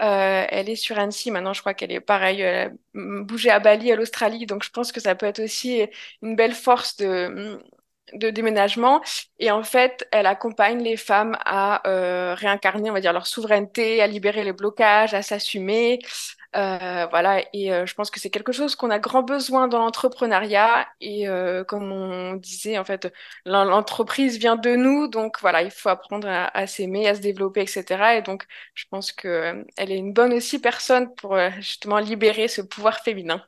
Euh, 0.02 0.46
elle 0.50 0.70
est 0.70 0.76
sur 0.76 1.00
Annecy 1.00 1.32
maintenant, 1.32 1.54
je 1.54 1.62
crois 1.62 1.74
qu'elle 1.74 1.92
est 1.92 2.00
pareil, 2.00 2.42
elle 2.42 2.68
a 2.68 2.72
bougé 2.94 3.50
à 3.50 3.60
Bali, 3.60 3.92
à 3.92 3.96
l'Australie, 3.96 4.46
donc 4.46 4.64
je 4.64 4.70
pense 4.70 4.92
que 4.92 5.00
ça 5.00 5.16
peut 5.16 5.26
être 5.26 5.40
aussi 5.40 5.82
une 6.22 6.36
belle 6.36 6.54
force 6.54 6.98
de, 6.98 7.60
de 8.14 8.30
déménagement. 8.30 9.02
Et 9.40 9.52
en 9.52 9.64
fait, 9.64 10.08
elle 10.12 10.26
accompagne 10.26 10.82
les 10.82 10.98
femmes 10.98 11.38
à 11.46 11.88
euh, 11.88 12.36
réincarner, 12.36 12.90
on 12.90 12.94
va 12.94 13.02
dire, 13.02 13.14
leur 13.14 13.28
souveraineté, 13.28 14.02
à 14.02 14.08
libérer 14.08 14.44
les 14.44 14.54
blocages, 14.54 15.14
à 15.14 15.22
s'assumer, 15.22 16.00
euh, 16.56 17.06
voilà, 17.12 17.44
et 17.54 17.72
euh, 17.74 17.86
je 17.86 17.94
pense 17.94 18.10
que 18.10 18.20
c'est 18.20 18.30
quelque 18.30 18.52
chose 18.52 18.76
qu'on 18.76 18.90
a 18.90 19.00
grand 19.00 19.22
besoin 19.22 19.68
dans 19.68 19.80
l'entrepreneuriat. 19.80 20.88
Et 21.02 21.28
euh, 21.28 21.64
comme 21.64 21.92
on 21.92 22.36
disait, 22.36 22.78
en 22.78 22.84
fait, 22.84 23.14
l'entreprise 23.46 24.38
vient 24.38 24.56
de 24.56 24.76
nous, 24.76 25.08
donc 25.08 25.40
voilà, 25.42 25.62
il 25.62 25.72
faut 25.72 25.90
apprendre 25.90 26.28
à, 26.28 26.68
s'aimer, 26.68 27.08
à 27.08 27.16
se 27.16 27.22
développer, 27.22 27.62
etc. 27.62 28.18
Et 28.18 28.22
donc, 28.22 28.46
je 28.74 28.86
pense 28.90 29.12
que 29.12 29.66
elle 29.78 29.92
est 29.92 29.98
une 29.98 30.14
bonne 30.14 30.34
aussi 30.34 30.60
personne 30.60 31.14
pour 31.16 31.38
justement 31.60 32.00
libérer 32.00 32.48
ce 32.48 32.62
pouvoir 32.62 33.00
féminin. 33.02 33.44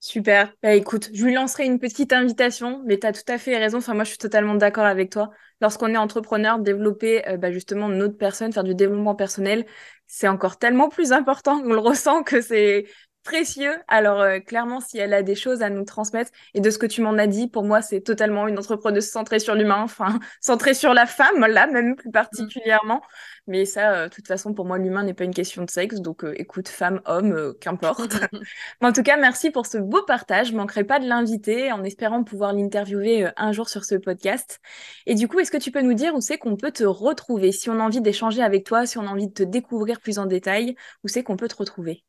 Super. 0.00 0.54
Bah, 0.62 0.74
écoute, 0.74 1.10
je 1.12 1.24
lui 1.24 1.34
lancerai 1.34 1.66
une 1.66 1.80
petite 1.80 2.12
invitation, 2.12 2.82
mais 2.86 2.98
tu 3.00 3.06
tout 3.12 3.32
à 3.32 3.36
fait 3.38 3.56
raison. 3.58 3.78
Enfin, 3.78 3.94
moi, 3.94 4.04
je 4.04 4.10
suis 4.10 4.18
totalement 4.18 4.54
d'accord 4.54 4.84
avec 4.84 5.10
toi. 5.10 5.30
Lorsqu'on 5.60 5.92
est 5.92 5.96
entrepreneur, 5.96 6.60
développer 6.60 7.22
bah, 7.38 7.50
justement 7.50 7.88
notre 7.88 8.16
personne, 8.16 8.52
faire 8.52 8.62
du 8.62 8.76
développement 8.76 9.16
personnel, 9.16 9.66
c'est 10.06 10.28
encore 10.28 10.56
tellement 10.58 10.88
plus 10.88 11.10
important, 11.12 11.60
on 11.64 11.72
le 11.72 11.78
ressent 11.78 12.22
que 12.22 12.40
c'est 12.40 12.86
précieux. 13.28 13.74
Alors 13.88 14.22
euh, 14.22 14.38
clairement, 14.40 14.80
si 14.80 14.96
elle 14.96 15.12
a 15.12 15.22
des 15.22 15.34
choses 15.34 15.60
à 15.60 15.68
nous 15.68 15.84
transmettre, 15.84 16.30
et 16.54 16.60
de 16.62 16.70
ce 16.70 16.78
que 16.78 16.86
tu 16.86 17.02
m'en 17.02 17.18
as 17.18 17.26
dit, 17.26 17.46
pour 17.46 17.62
moi, 17.62 17.82
c'est 17.82 18.00
totalement 18.00 18.48
une 18.48 18.58
entrepreneuse 18.58 19.10
centrée 19.10 19.38
sur 19.38 19.54
l'humain, 19.54 19.82
enfin 19.82 20.18
centrée 20.40 20.72
sur 20.72 20.94
la 20.94 21.04
femme, 21.04 21.40
là 21.46 21.66
même 21.66 21.94
plus 21.94 22.10
particulièrement. 22.10 23.02
Mais 23.46 23.66
ça, 23.66 23.92
euh, 23.92 24.08
de 24.08 24.14
toute 24.14 24.26
façon, 24.26 24.54
pour 24.54 24.64
moi, 24.64 24.78
l'humain 24.78 25.04
n'est 25.04 25.12
pas 25.12 25.24
une 25.24 25.34
question 25.34 25.62
de 25.62 25.70
sexe, 25.70 26.00
donc 26.00 26.24
euh, 26.24 26.32
écoute, 26.36 26.68
femme, 26.68 27.02
homme, 27.04 27.52
qu'importe. 27.60 28.16
en 28.80 28.92
tout 28.92 29.02
cas, 29.02 29.18
merci 29.18 29.50
pour 29.50 29.66
ce 29.66 29.76
beau 29.76 30.02
partage. 30.04 30.48
Je 30.48 30.56
manquerai 30.56 30.84
pas 30.84 30.98
de 30.98 31.06
l'inviter 31.06 31.70
en 31.70 31.84
espérant 31.84 32.24
pouvoir 32.24 32.54
l'interviewer 32.54 33.28
un 33.36 33.52
jour 33.52 33.68
sur 33.68 33.84
ce 33.84 33.94
podcast. 33.94 34.58
Et 35.04 35.14
du 35.14 35.28
coup, 35.28 35.38
est-ce 35.38 35.50
que 35.50 35.58
tu 35.58 35.70
peux 35.70 35.82
nous 35.82 35.94
dire 35.94 36.14
où 36.14 36.22
c'est 36.22 36.38
qu'on 36.38 36.56
peut 36.56 36.72
te 36.72 36.84
retrouver? 36.84 37.52
Si 37.52 37.68
on 37.68 37.78
a 37.78 37.82
envie 37.82 38.00
d'échanger 38.00 38.42
avec 38.42 38.64
toi, 38.64 38.86
si 38.86 38.96
on 38.96 39.06
a 39.06 39.10
envie 39.10 39.28
de 39.28 39.34
te 39.34 39.42
découvrir 39.42 40.00
plus 40.00 40.18
en 40.18 40.24
détail, 40.24 40.76
où 41.04 41.08
c'est 41.08 41.22
qu'on 41.22 41.36
peut 41.36 41.48
te 41.48 41.56
retrouver? 41.56 42.04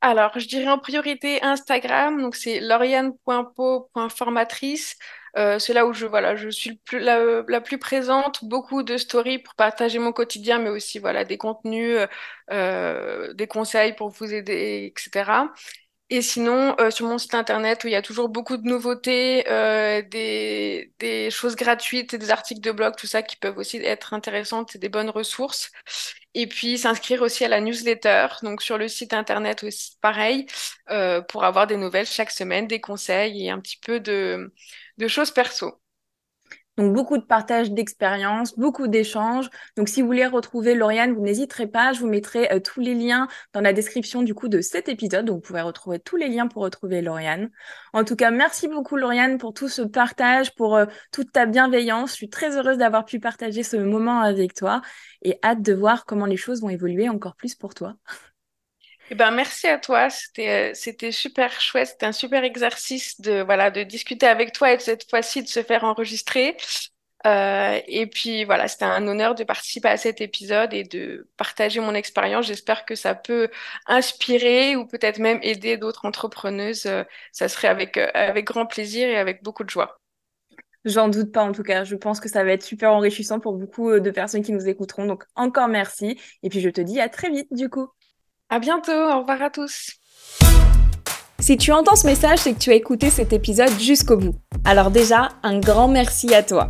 Alors, 0.00 0.38
je 0.38 0.46
dirais 0.46 0.68
en 0.68 0.78
priorité 0.78 1.42
Instagram, 1.42 2.20
donc 2.20 2.36
c'est 2.36 2.60
lauriane.po.formatrice. 2.60 4.96
Euh, 5.36 5.58
c'est 5.58 5.72
là 5.72 5.86
où 5.86 5.92
je, 5.92 6.06
voilà, 6.06 6.36
je 6.36 6.48
suis 6.48 6.80
la, 6.92 7.60
plus 7.60 7.78
présente, 7.78 8.44
beaucoup 8.44 8.82
de 8.82 8.96
stories 8.98 9.38
pour 9.40 9.54
partager 9.54 9.98
mon 9.98 10.12
quotidien, 10.12 10.58
mais 10.58 10.70
aussi 10.70 10.98
voilà, 10.98 11.24
des 11.24 11.38
contenus, 11.38 11.98
euh, 12.52 13.32
des 13.34 13.46
conseils 13.48 13.94
pour 13.94 14.10
vous 14.10 14.32
aider, 14.32 14.92
etc. 14.94 15.48
Et 16.10 16.20
sinon, 16.22 16.76
euh, 16.80 16.90
sur 16.90 17.06
mon 17.06 17.18
site 17.18 17.34
internet 17.34 17.82
où 17.82 17.88
il 17.88 17.92
y 17.92 17.96
a 17.96 18.02
toujours 18.02 18.28
beaucoup 18.28 18.56
de 18.58 18.68
nouveautés, 18.68 19.48
euh, 19.50 20.02
des, 20.02 21.30
choses 21.30 21.56
gratuites 21.56 22.12
et 22.14 22.18
des 22.18 22.30
articles 22.30 22.60
de 22.60 22.70
blog, 22.72 22.94
tout 22.96 23.06
ça 23.06 23.22
qui 23.22 23.36
peuvent 23.36 23.56
aussi 23.58 23.78
être 23.78 24.12
intéressantes 24.12 24.76
et 24.76 24.78
des 24.78 24.90
bonnes 24.90 25.10
ressources. 25.10 25.72
Et 26.34 26.46
puis 26.46 26.78
s'inscrire 26.78 27.22
aussi 27.22 27.44
à 27.44 27.48
la 27.48 27.60
newsletter, 27.60 28.26
donc 28.42 28.62
sur 28.62 28.76
le 28.78 28.88
site 28.88 29.14
internet 29.14 29.64
aussi 29.64 29.96
pareil, 30.00 30.46
euh, 30.90 31.22
pour 31.22 31.44
avoir 31.44 31.66
des 31.66 31.76
nouvelles 31.76 32.06
chaque 32.06 32.30
semaine, 32.30 32.66
des 32.66 32.80
conseils 32.80 33.46
et 33.46 33.50
un 33.50 33.60
petit 33.60 33.78
peu 33.78 34.00
de 34.00 34.50
choses 35.08 35.30
perso. 35.30 35.83
Donc 36.76 36.92
beaucoup 36.92 37.18
de 37.18 37.22
partage 37.22 37.70
d'expériences, 37.70 38.58
beaucoup 38.58 38.88
d'échanges. 38.88 39.48
Donc 39.76 39.88
si 39.88 40.00
vous 40.00 40.08
voulez 40.08 40.26
retrouver 40.26 40.74
Lauriane, 40.74 41.12
vous 41.12 41.22
n'hésiterez 41.22 41.68
pas, 41.68 41.92
je 41.92 42.00
vous 42.00 42.08
mettrai 42.08 42.52
euh, 42.52 42.58
tous 42.58 42.80
les 42.80 42.94
liens 42.94 43.28
dans 43.52 43.60
la 43.60 43.72
description 43.72 44.22
du 44.22 44.34
coup 44.34 44.48
de 44.48 44.60
cet 44.60 44.88
épisode. 44.88 45.26
Donc 45.26 45.36
vous 45.36 45.42
pouvez 45.42 45.60
retrouver 45.60 46.00
tous 46.00 46.16
les 46.16 46.28
liens 46.28 46.48
pour 46.48 46.62
retrouver 46.62 47.00
Lauriane. 47.00 47.50
En 47.92 48.04
tout 48.04 48.16
cas, 48.16 48.30
merci 48.30 48.66
beaucoup 48.66 48.96
Lauriane 48.96 49.38
pour 49.38 49.54
tout 49.54 49.68
ce 49.68 49.82
partage, 49.82 50.54
pour 50.56 50.76
euh, 50.76 50.86
toute 51.12 51.30
ta 51.32 51.46
bienveillance. 51.46 52.10
Je 52.10 52.16
suis 52.16 52.30
très 52.30 52.56
heureuse 52.56 52.78
d'avoir 52.78 53.04
pu 53.04 53.20
partager 53.20 53.62
ce 53.62 53.76
moment 53.76 54.20
avec 54.20 54.54
toi 54.54 54.82
et 55.22 55.38
hâte 55.44 55.62
de 55.62 55.74
voir 55.74 56.04
comment 56.06 56.26
les 56.26 56.36
choses 56.36 56.60
vont 56.60 56.70
évoluer 56.70 57.08
encore 57.08 57.36
plus 57.36 57.54
pour 57.54 57.74
toi. 57.74 57.94
Eh 59.14 59.16
ben, 59.16 59.30
merci 59.30 59.68
à 59.68 59.78
toi. 59.78 60.10
C'était, 60.10 60.70
euh, 60.72 60.74
c'était 60.74 61.12
super 61.12 61.60
chouette. 61.60 61.86
C'était 61.88 62.06
un 62.06 62.12
super 62.12 62.42
exercice 62.42 63.20
de, 63.20 63.42
voilà, 63.42 63.70
de 63.70 63.84
discuter 63.84 64.26
avec 64.26 64.52
toi 64.52 64.72
et 64.72 64.78
cette 64.80 65.08
fois-ci 65.08 65.42
de 65.44 65.46
se 65.48 65.62
faire 65.62 65.84
enregistrer. 65.84 66.56
Euh, 67.26 67.80
et 67.86 68.06
puis 68.08 68.44
voilà, 68.44 68.66
c'était 68.68 68.84
un 68.86 69.06
honneur 69.08 69.34
de 69.36 69.44
participer 69.44 69.88
à 69.88 69.96
cet 69.98 70.20
épisode 70.20 70.74
et 70.74 70.82
de 70.84 71.28
partager 71.36 71.80
mon 71.80 71.94
expérience. 71.94 72.46
J'espère 72.46 72.84
que 72.84 72.96
ça 72.96 73.14
peut 73.14 73.50
inspirer 73.86 74.76
ou 74.76 74.86
peut-être 74.86 75.18
même 75.20 75.38
aider 75.42 75.76
d'autres 75.78 76.04
entrepreneuses. 76.06 76.86
Euh, 76.86 77.04
ça 77.32 77.48
serait 77.48 77.68
avec, 77.68 77.96
avec 77.98 78.44
grand 78.46 78.66
plaisir 78.66 79.08
et 79.08 79.16
avec 79.16 79.42
beaucoup 79.44 79.64
de 79.64 79.70
joie. 79.70 80.00
J'en 80.84 81.08
doute 81.08 81.32
pas 81.32 81.44
en 81.44 81.52
tout 81.52 81.62
cas. 81.64 81.84
Je 81.84 81.96
pense 81.96 82.20
que 82.20 82.28
ça 82.30 82.44
va 82.44 82.52
être 82.52 82.64
super 82.64 82.92
enrichissant 82.92 83.40
pour 83.40 83.54
beaucoup 83.54 84.00
de 84.00 84.10
personnes 84.10 84.42
qui 84.44 84.52
nous 84.52 84.68
écouteront. 84.68 85.06
Donc 85.06 85.24
encore 85.36 85.68
merci. 85.68 86.20
Et 86.42 86.50
puis 86.50 86.60
je 86.60 86.70
te 86.70 86.80
dis 86.82 87.00
à 87.00 87.08
très 87.08 87.30
vite 87.30 87.48
du 87.52 87.70
coup. 87.70 87.88
À 88.54 88.60
bientôt, 88.60 88.92
au 88.92 89.18
revoir 89.18 89.42
à 89.42 89.50
tous. 89.50 89.90
Si 91.40 91.56
tu 91.56 91.72
entends 91.72 91.96
ce 91.96 92.06
message, 92.06 92.38
c'est 92.38 92.52
que 92.52 92.60
tu 92.60 92.70
as 92.70 92.74
écouté 92.74 93.10
cet 93.10 93.32
épisode 93.32 93.76
jusqu'au 93.80 94.16
bout. 94.16 94.36
Alors 94.64 94.92
déjà, 94.92 95.30
un 95.42 95.58
grand 95.58 95.88
merci 95.88 96.32
à 96.32 96.44
toi. 96.44 96.68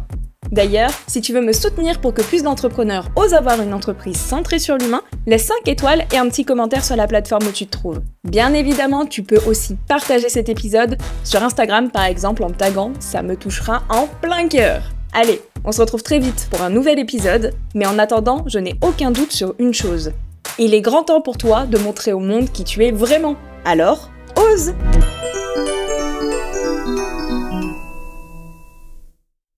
D'ailleurs, 0.51 0.89
si 1.07 1.21
tu 1.21 1.35
veux 1.35 1.43
me 1.43 1.53
soutenir 1.53 2.01
pour 2.01 2.15
que 2.15 2.23
plus 2.23 2.43
d'entrepreneurs 2.43 3.11
osent 3.17 3.35
avoir 3.35 3.61
une 3.61 3.75
entreprise 3.75 4.17
centrée 4.17 4.61
sur 4.61 4.79
l'humain, 4.79 5.03
laisse 5.27 5.45
5 5.45 5.69
étoiles 5.69 6.07
et 6.11 6.17
un 6.17 6.27
petit 6.31 6.47
commentaire 6.47 6.87
sur 6.87 6.97
la 6.97 7.07
plateforme 7.07 7.49
où 7.49 7.53
tu 7.53 7.67
te 7.67 7.73
trouves. 7.73 8.01
Bien 8.27 8.55
évidemment, 8.55 9.05
tu 9.05 9.23
peux 9.23 9.41
aussi 9.47 9.77
partager 9.87 10.31
cet 10.31 10.49
épisode 10.49 10.97
sur 11.23 11.43
Instagram 11.43 11.91
par 11.91 12.05
exemple 12.05 12.45
en 12.45 12.49
me 12.49 12.55
taguant, 12.55 12.95
ça 12.99 13.23
me 13.23 13.37
touchera 13.37 13.83
en 13.91 14.07
plein 14.23 14.49
cœur. 14.49 14.85
Allez, 15.13 15.43
on 15.67 15.73
se 15.73 15.83
retrouve 15.83 16.03
très 16.03 16.19
vite 16.19 16.49
pour 16.51 16.63
un 16.63 16.71
nouvel 16.71 16.99
épisode, 16.99 17.53
mais 17.75 17.85
en 17.85 17.99
attendant, 17.99 18.43
je 18.47 18.59
n'ai 18.59 18.75
aucun 18.81 19.11
doute 19.11 19.33
sur 19.33 19.55
une 19.59 19.75
chose 19.75 20.13
Il 20.57 20.73
est 20.73 20.81
grand 20.81 21.03
temps 21.03 21.21
pour 21.21 21.37
toi 21.37 21.67
de 21.67 21.79
montrer 21.79 22.13
au 22.13 22.21
monde 22.21 22.49
qui 22.53 22.63
tu 22.63 22.85
es 22.85 22.93
vraiment. 22.93 23.35
Alors, 23.65 24.11
ose 24.37 24.73